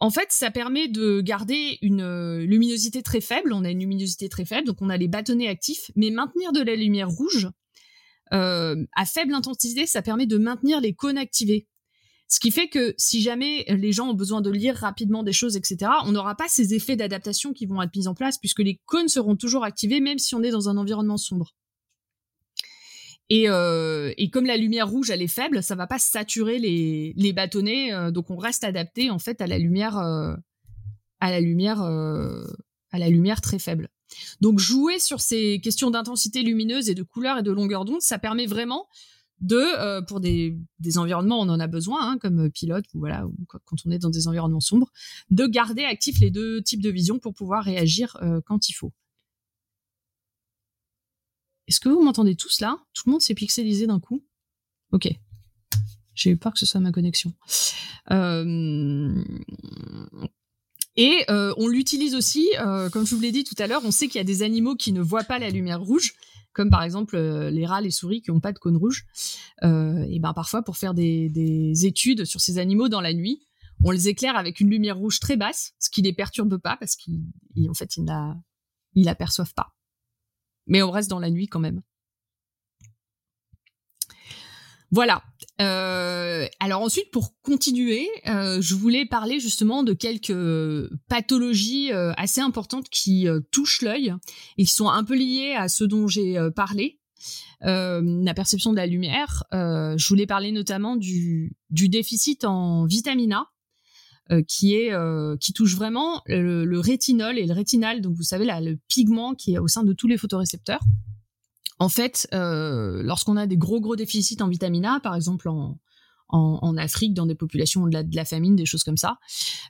[0.00, 3.52] En fait, ça permet de garder une euh, luminosité très faible.
[3.52, 6.60] On a une luminosité très faible, donc on a les bâtonnets actifs, mais maintenir de
[6.60, 7.48] la lumière rouge
[8.32, 11.66] euh, à faible intensité, ça permet de maintenir les cônes activés.
[12.30, 15.56] Ce qui fait que si jamais les gens ont besoin de lire rapidement des choses,
[15.56, 18.80] etc., on n'aura pas ces effets d'adaptation qui vont être mis en place puisque les
[18.84, 21.54] cônes seront toujours activés même si on est dans un environnement sombre.
[23.30, 27.32] Et, euh, et, comme la lumière rouge elle est faible, ça va pas saturer les,
[27.32, 30.34] bâtonnets, euh, donc on reste adapté en fait à la lumière euh,
[31.20, 33.88] à la lumière à la lumière très faible.
[34.40, 38.18] Donc jouer sur ces questions d'intensité lumineuse et de couleur et de longueur d'onde, ça
[38.18, 38.86] permet vraiment
[39.40, 43.34] de pour des, des environnements on en a besoin hein, comme pilote ou voilà ou
[43.46, 44.90] quand on est dans des environnements sombres,
[45.30, 48.16] de garder actifs les deux types de vision pour pouvoir réagir
[48.46, 48.94] quand il faut.
[51.68, 52.78] Est-ce que vous m'entendez tous là?
[52.94, 54.24] Tout le monde s'est pixelisé d'un coup
[54.92, 55.08] Ok.
[56.14, 57.32] J'ai eu peur que ce soit ma connexion.
[58.10, 59.22] Euh,
[60.96, 63.90] et euh, on l'utilise aussi, euh, comme je vous l'ai dit tout à l'heure, on
[63.90, 66.14] sait qu'il y a des animaux qui ne voient pas la lumière rouge,
[66.54, 69.04] comme par exemple les rats, les souris qui n'ont pas de cône rouge.
[69.62, 73.46] et ben parfois pour faire des, des, études sur ces animaux dans la nuit,
[73.84, 76.96] on les éclaire avec une lumière rouge très basse, ce qui les perturbe pas parce
[76.96, 79.77] qu'en fait ils ne l'aperçoivent pas.
[80.68, 81.82] Mais on reste dans la nuit quand même.
[84.90, 85.22] Voilà.
[85.60, 92.40] Euh, alors ensuite, pour continuer, euh, je voulais parler justement de quelques pathologies euh, assez
[92.40, 94.14] importantes qui touchent l'œil
[94.56, 97.00] et qui sont un peu liées à ce dont j'ai parlé.
[97.60, 99.44] la perception de la lumière.
[99.52, 103.48] je voulais parler notamment du, déficit en vitamine A,
[104.46, 104.92] qui est
[105.40, 109.54] qui touche vraiment le, rétinol et le rétinal, donc vous savez là le pigment qui
[109.54, 110.80] est au sein de tous les photorécepteurs.
[111.78, 115.78] En fait, euh, lorsqu'on a des gros gros déficits en vitamine A, par exemple en,
[116.76, 119.18] Afrique, dans des populations de la, de la, famine, des choses comme ça,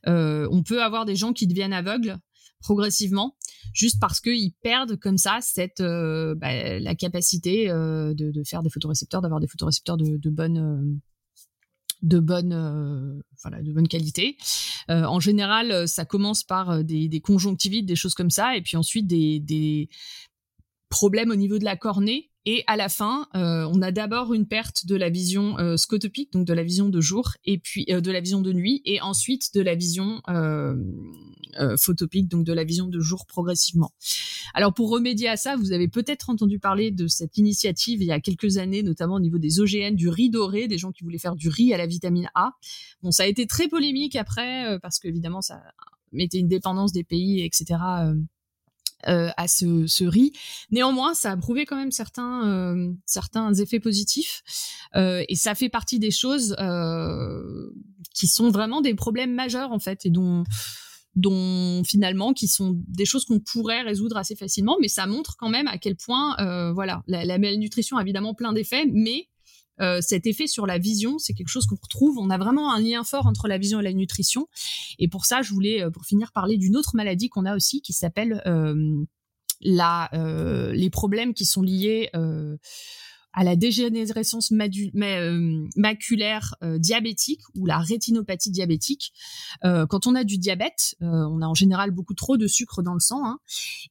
[0.06, 2.16] euh, on peut avoir des gens qui deviennent aveugles
[2.60, 3.36] progressivement,
[3.72, 8.70] juste parce qu'ils perdent comme ça cette euh, bah, la capacité de, de, faire des
[8.70, 11.00] photorécepteurs, d'avoir des photorécepteurs de, de bonne
[12.02, 14.36] de bonne voilà de bonne qualité.
[14.88, 19.06] en général, ça commence par des, des, conjonctivites, des choses comme ça, et puis ensuite
[19.06, 19.88] des
[20.88, 24.46] problème au niveau de la cornée et à la fin, euh, on a d'abord une
[24.46, 28.00] perte de la vision euh, scotopique, donc de la vision de jour, et puis euh,
[28.00, 30.22] de la vision de nuit, et ensuite de la vision
[31.76, 33.92] photopique, donc de la vision de jour progressivement.
[34.54, 38.12] Alors pour remédier à ça, vous avez peut-être entendu parler de cette initiative il y
[38.12, 41.18] a quelques années, notamment au niveau des OGN, du riz doré, des gens qui voulaient
[41.18, 42.52] faire du riz à la vitamine A.
[43.02, 45.60] Bon, ça a été très polémique après, parce qu'évidemment, ça
[46.12, 47.76] mettait une dépendance des pays, etc.
[49.06, 50.32] Euh, à ce, ce, riz.
[50.72, 54.42] Néanmoins, ça a prouvé quand même certains, euh, certains effets positifs
[54.96, 56.56] euh, et ça fait partie des choses
[58.12, 60.42] qui sont vraiment des problèmes majeurs en fait et dont
[61.14, 65.48] dont finalement qui sont des choses qu'on pourrait résoudre assez facilement, mais ça montre quand
[65.48, 66.34] même à quel point,
[66.72, 69.28] voilà, la, la malnutrition a évidemment plein d'effets, mais
[69.80, 72.18] euh, cet effet sur la vision, c'est quelque chose qu'on retrouve.
[72.18, 74.48] On a vraiment un lien fort entre la vision et la nutrition.
[74.98, 77.80] Et pour ça, je voulais, euh, pour finir, parler d'une autre maladie qu'on a aussi
[77.80, 79.04] qui s'appelle euh,
[79.60, 80.10] la,
[80.72, 82.10] les problèmes qui sont liés
[83.32, 89.12] à la dégénérescence maculaire diabétique ou la rétinopathie diabétique.
[89.62, 93.00] quand on a du diabète, on a en général beaucoup trop de sucre dans le
[93.00, 93.40] sang hein,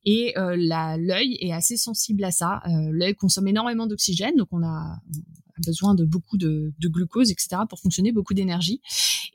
[0.05, 2.61] et l'œil est assez sensible à ça.
[2.65, 5.01] l'œil consomme énormément d'oxygène, donc on a
[5.65, 8.81] besoin de beaucoup de, glucose, etc., pour fonctionner, beaucoup d'énergie.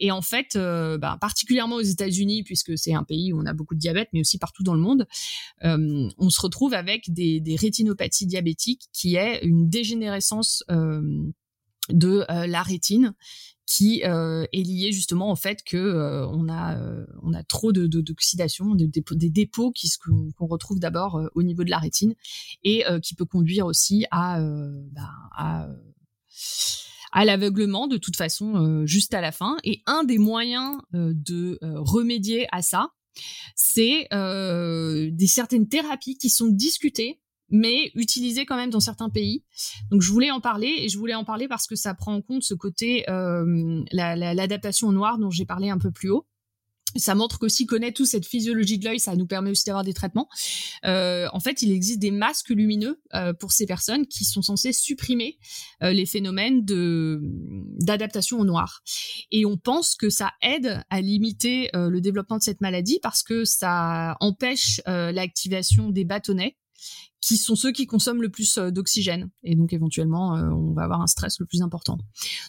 [0.00, 3.52] Et en fait, euh, bah, particulièrement aux États-Unis, puisque c'est un pays où on a
[3.52, 5.06] beaucoup de diabète, mais aussi partout dans le monde,
[5.64, 11.02] euh, on se retrouve avec des, rétinopathies diabétiques, qui est une dégénérescence euh,
[11.90, 13.14] de la rétine
[13.66, 16.78] qui est liée justement au fait que on a
[17.22, 21.78] on a trop de d'oxydation, des, dépôts qui qu'on retrouve d'abord au niveau de la
[21.78, 22.14] rétine
[22.62, 24.40] et qui peut conduire aussi à,
[24.92, 25.68] bah, à
[27.12, 29.56] à l'aveuglement de toute façon euh, juste à la fin.
[29.64, 32.88] Et un des moyens euh, de euh, remédier à ça,
[33.54, 37.20] c'est des certaines thérapies qui sont discutées
[37.54, 39.44] mais utilisées quand même dans certains pays.
[39.90, 42.22] Donc je voulais en parler et je voulais en parler parce que ça prend en
[42.22, 43.04] compte ce côté
[43.92, 46.26] l'adaptation au noir dont j'ai parlé un peu plus haut
[46.96, 49.94] ça montre qu'aussi connaître toute cette physiologie de l'œil, ça nous permet aussi d'avoir des
[49.94, 50.28] traitements.
[50.84, 54.72] Euh, en fait, il existe des masques lumineux euh, pour ces personnes qui sont censés
[54.72, 55.38] supprimer
[55.82, 57.20] euh, les phénomènes de
[57.80, 58.82] d'adaptation au noir.
[59.30, 63.44] Et on pense que ça aide à limiter le développement de cette maladie parce que
[63.44, 66.56] ça empêche l'activation des bâtonnets
[67.22, 69.30] qui sont ceux qui consomment le plus euh, d'oxygène.
[69.44, 71.98] Et donc éventuellement, euh, on va avoir un stress le plus important.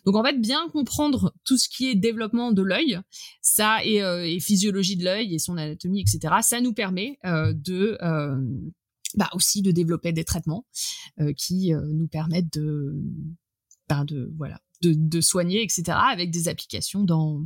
[0.05, 2.99] Donc en fait, bien comprendre tout ce qui est développement de l'œil,
[3.41, 7.97] ça et, euh, physiologie de l'œil et son anatomie, etc., ça nous permet de...
[9.15, 10.65] bah aussi de développer des traitements
[11.37, 12.95] qui nous permettent de,
[13.87, 17.43] bah, de voilà de, de, soigner etc avec des applications dans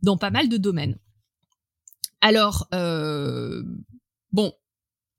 [0.00, 0.96] dans pas mal de domaines
[2.20, 2.66] alors
[4.32, 4.54] bon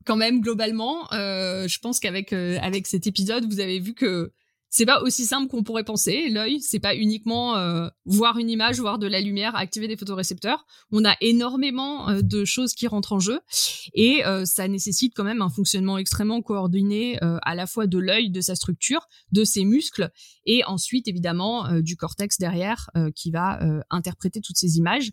[0.05, 4.31] quand même globalement, euh, je pense qu'avec euh, avec cet épisode, vous avez vu que
[4.73, 6.29] c'est pas aussi simple qu'on pourrait penser.
[6.29, 10.65] L'œil, c'est pas uniquement euh, voir une image, voir de la lumière, activer des photorécepteurs.
[10.91, 13.39] On a énormément euh, de choses qui rentrent en jeu
[13.93, 18.31] et euh, ça nécessite quand même un fonctionnement extrêmement coordonné à la fois de l'œil,
[18.31, 20.09] de sa structure, de ses muscles
[20.47, 23.59] et ensuite évidemment du cortex derrière qui va
[23.91, 25.11] interpréter toutes ces images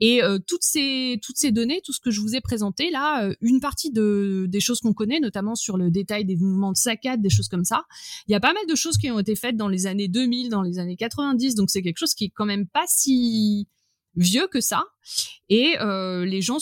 [0.00, 4.46] et toutes ces données, tout ce que je vous ai présenté là, une partie de
[4.48, 7.64] des choses qu'on connaît, notamment sur le détail des mouvements de saccade, des choses comme
[7.64, 7.84] ça.
[8.26, 10.50] Il y a pas mal de choses qui ont été faites dans les années 2000,
[10.50, 13.68] dans les années 90, donc c'est quelque chose qui est quand même pas si
[14.16, 14.84] vieux que ça.
[15.48, 16.58] Et euh, les gens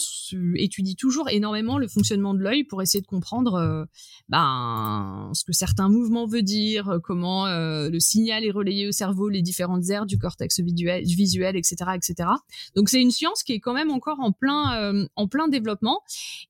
[0.55, 3.85] étudient toujours énormément le fonctionnement de l'œil pour essayer de comprendre euh,
[4.29, 9.29] ben, ce que certains mouvements veulent dire, comment euh, le signal est relayé au cerveau,
[9.29, 12.29] les différentes aires du cortex visuel, visuel etc., etc.
[12.75, 16.01] Donc c'est une science qui est quand même encore en plein, en plein développement.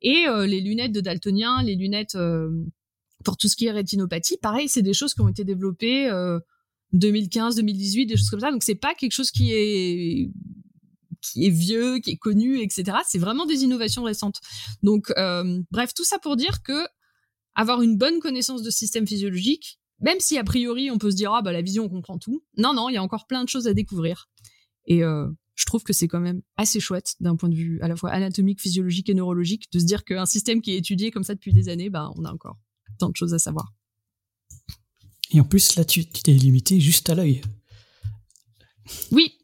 [0.01, 2.17] Et les lunettes de daltonien, les lunettes
[3.25, 6.09] pour tout ce qui est rétinopathie, pareil, c'est des choses qui ont été développées
[6.93, 8.51] 2015, 2018, des choses comme ça.
[8.51, 10.31] Donc c'est pas quelque chose qui est
[11.21, 12.97] qui est vieux, qui est connu, etc.
[13.07, 14.39] C'est vraiment des innovations récentes.
[14.83, 16.85] Donc euh, bref, tout ça pour dire que
[17.55, 21.33] avoir une bonne connaissance de système physiologique, même si a priori on peut se dire
[21.33, 23.49] ah bah la vision on comprend tout, non non, il y a encore plein de
[23.49, 24.29] choses à découvrir.
[24.87, 27.87] Et euh, je trouve que c'est quand même assez chouette d'un point de vue à
[27.87, 31.23] la fois anatomique, physiologique et neurologique de se dire qu'un système qui est étudié comme
[31.23, 32.57] ça depuis des années, bah on a encore
[32.97, 33.73] tant de choses à savoir.
[35.31, 37.41] Et en plus, là, tu t'es limité juste à l'œil.
[39.11, 39.37] Oui.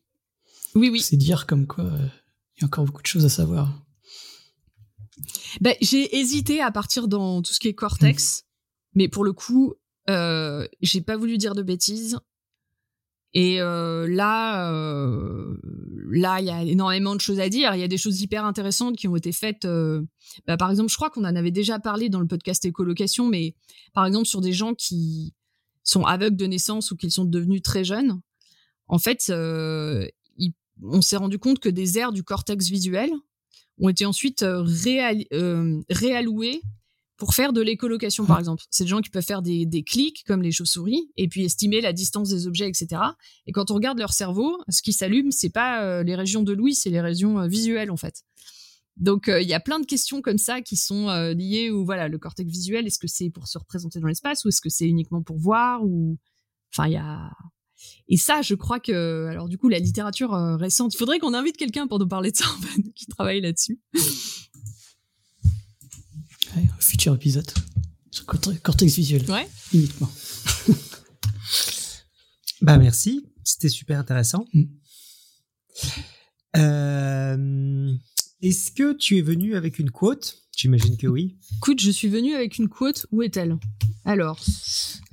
[0.75, 1.01] Oui, oui.
[1.01, 2.07] C'est dire comme quoi euh,
[2.55, 3.83] il y a encore beaucoup de choses à savoir.
[5.59, 8.45] Ben, j'ai hésité à partir dans tout ce qui est cortex,
[8.93, 9.73] mais pour le coup,
[10.09, 12.19] euh, j'ai pas voulu dire de bêtises.
[13.33, 15.55] Et euh, là, euh,
[16.09, 17.73] là, il y a énormément de choses à dire.
[17.75, 19.63] Il y a des choses hyper intéressantes qui ont été faites.
[19.65, 20.01] Euh,
[20.47, 23.55] bah, par exemple, je crois qu'on en avait déjà parlé dans le podcast écolocation, mais
[23.93, 25.33] par exemple sur des gens qui
[25.83, 28.21] sont aveugles de naissance ou qui sont devenus très jeunes.
[28.87, 33.11] En fait, on s'est rendu compte que des aires du cortex visuel
[33.79, 34.45] ont été ensuite
[35.89, 36.61] réallouées
[37.21, 38.63] pour faire de l'écolocation, par exemple.
[38.71, 41.79] C'est des gens qui peuvent faire des, des clics comme les chauves-souris et puis estimer
[41.79, 42.99] la distance des objets, etc.
[43.45, 46.51] Et quand on regarde leur cerveau, ce qui s'allume, c'est pas euh, les régions de
[46.51, 48.23] l'ouïe, c'est les régions euh, visuelles en fait.
[48.97, 52.07] Donc euh, il y a plein de questions comme ça qui sont liées ou voilà
[52.07, 52.87] le cortex visuel.
[52.87, 55.85] Est-ce que c'est pour se représenter dans l'espace ou est-ce que c'est uniquement pour voir
[55.85, 56.17] ou
[56.73, 57.29] enfin il y a
[58.09, 61.57] et ça, je crois que, alors du coup, la littérature récente, il faudrait qu'on invite
[61.57, 63.79] quelqu'un pour nous parler de ça, en fait, qui travaille là-dessus
[66.91, 67.49] futur épisode
[68.11, 69.23] sur cortex visuel.
[69.31, 69.47] Ouais.
[69.73, 70.11] Uniquement.
[72.61, 74.45] bah merci, c'était super intéressant.
[74.53, 74.63] Mm.
[76.57, 77.93] Euh,
[78.41, 80.39] est-ce que tu es venu avec une quote?
[80.57, 81.37] J'imagine que oui.
[81.55, 83.07] Écoute, je suis venu avec une quote.
[83.13, 83.57] Où est-elle?
[84.03, 84.43] Alors,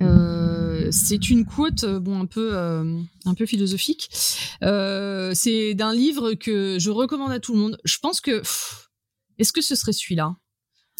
[0.01, 4.09] euh, c'est une quote, bon, un peu, euh, un peu philosophique.
[4.11, 7.77] c'est d'un livre que je recommande à tout le monde.
[7.85, 8.41] Je pense que,
[9.37, 10.35] est-ce que ce serait celui-là?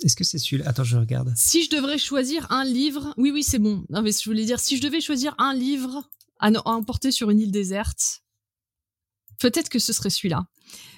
[0.03, 0.67] Est-ce que c'est celui-là?
[0.67, 1.33] Attends, je regarde.
[1.35, 3.85] Si je devrais choisir un livre, oui, oui, c'est bon.
[3.89, 7.39] Non, mais je voulais dire, si je devais choisir un livre à, emporter sur une
[7.39, 8.23] île déserte,
[9.39, 10.47] peut-être que ce serait celui-là.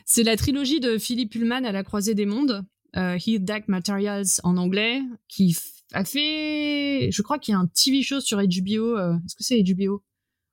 [0.06, 2.64] C'est la trilogie de Philip Pullman à la croisée des mondes,
[2.96, 5.58] euh, Heat Materials en anglais, qui
[5.94, 8.98] a fait, je crois qu'il y a un TV show sur HBO.
[8.98, 10.04] Euh, est-ce que c'est HBO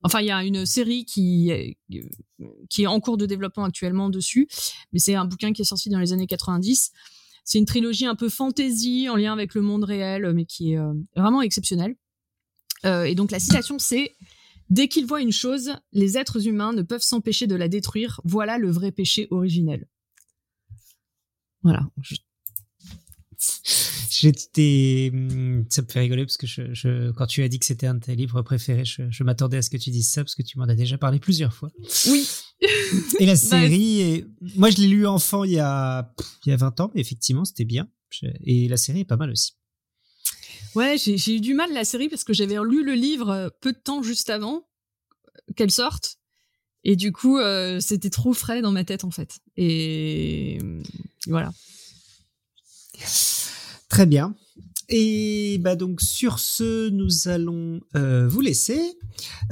[0.03, 1.51] Enfin, il y a une série qui
[2.71, 4.47] qui est en cours de développement actuellement dessus,
[4.93, 6.93] mais c'est un bouquin qui est sorti dans les années 90
[7.49, 10.79] c'est une trilogie un peu fantasy en lien avec le monde réel, mais qui est
[10.79, 11.97] euh, vraiment exceptionnelle.
[12.85, 14.15] Euh, et donc la citation, c'est
[14.69, 18.21] Dès qu'ils voient une chose, les êtres humains ne peuvent s'empêcher de la détruire.
[18.25, 19.89] Voilà le vrai péché originel.
[21.63, 21.89] Voilà.
[24.11, 27.87] J'étais, hmm, ça me fait rigoler parce que je, quand tu as dit que c'était
[27.87, 30.43] un de tes livres préférés, je, m'attendais à ce que tu dises ça parce que
[30.43, 31.71] tu m'en as déjà parlé plusieurs fois.
[32.07, 32.29] Oui.
[33.19, 34.25] et la bah, série,
[34.57, 36.13] moi je l'ai lu enfant il y a,
[36.47, 37.89] il y a 20 ans, mais effectivement c'était bien.
[38.45, 39.53] Et la série est pas mal aussi.
[40.75, 43.73] Ouais, j'ai eu du mal la série parce que j'avais lu le livre euh, peu
[43.73, 44.67] de temps juste avant
[45.57, 46.19] qu'elle sorte.
[46.85, 49.41] Et du coup, euh, c'était trop frais dans ma tête en fait.
[49.57, 50.59] Et
[51.27, 51.53] voilà.
[53.89, 54.35] Très bien.
[54.91, 58.81] Et bah donc sur ce, nous allons euh, vous laisser.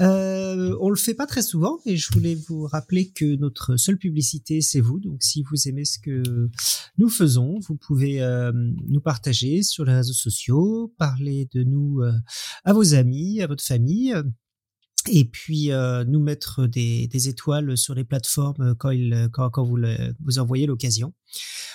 [0.01, 3.99] Euh, on le fait pas très souvent, et je voulais vous rappeler que notre seule
[3.99, 4.99] publicité, c'est vous.
[4.99, 6.49] Donc si vous aimez ce que
[6.97, 8.51] nous faisons, vous pouvez euh,
[8.89, 12.13] nous partager sur les réseaux sociaux, parler de nous euh,
[12.65, 14.15] à vos amis, à votre famille.
[15.09, 15.71] Et puis
[16.09, 20.41] nous mettre des, des, étoiles sur les plateformes quand, il, quand, quand vous, le, vous
[20.41, 21.15] envoyez l'occasion.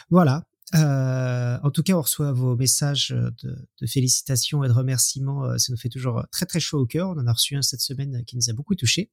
[0.10, 0.44] Voilà,
[0.74, 5.46] Euh, en tout cas, on reçoit vos messages de, de, félicitations et de remerciements.
[5.46, 7.10] Euh, ça nous fait toujours très très chaud au cœur.
[7.10, 9.12] On en a reçu un cette semaine qui nous a beaucoup touché,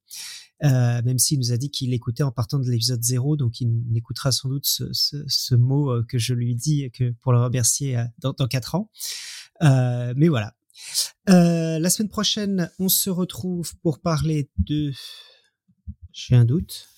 [0.65, 3.97] euh, même s'il nous a dit qu'il écoutait en partant de l'épisode 0, donc il
[3.97, 7.41] écoutera sans doute ce, ce, ce, mot euh, que je lui dis que pour le
[7.41, 8.91] remercier euh, dans, dans 4 ans.
[9.63, 10.55] Euh, mais voilà.
[11.27, 14.93] la semaine prochaine, on se retrouve pour parler de...
[16.13, 16.89] J'ai un doute.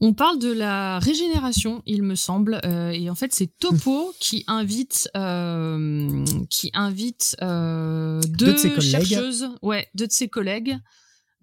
[0.00, 4.44] On parle de la régénération, il me semble, euh, et en fait c'est Topo qui
[4.46, 10.76] invite, euh, qui invite euh, deux, de ses chercheuses, ouais, deux de ses collègues,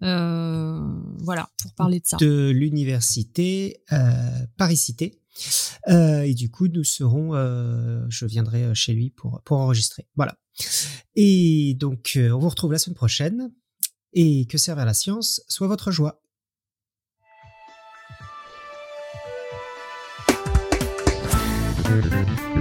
[0.00, 2.16] voilà, pour parler de ça.
[2.18, 3.82] De l'université
[4.56, 5.18] Paris-Cité.
[5.88, 7.32] et du coup, nous serons,
[8.08, 10.06] je viendrai chez lui pour pour enregistrer.
[10.14, 10.36] Voilà.
[11.16, 13.50] Et donc, on vous retrouve la semaine prochaine.
[14.16, 16.22] Et que servir la science soit votre joie.
[21.84, 22.53] Mm-hmm.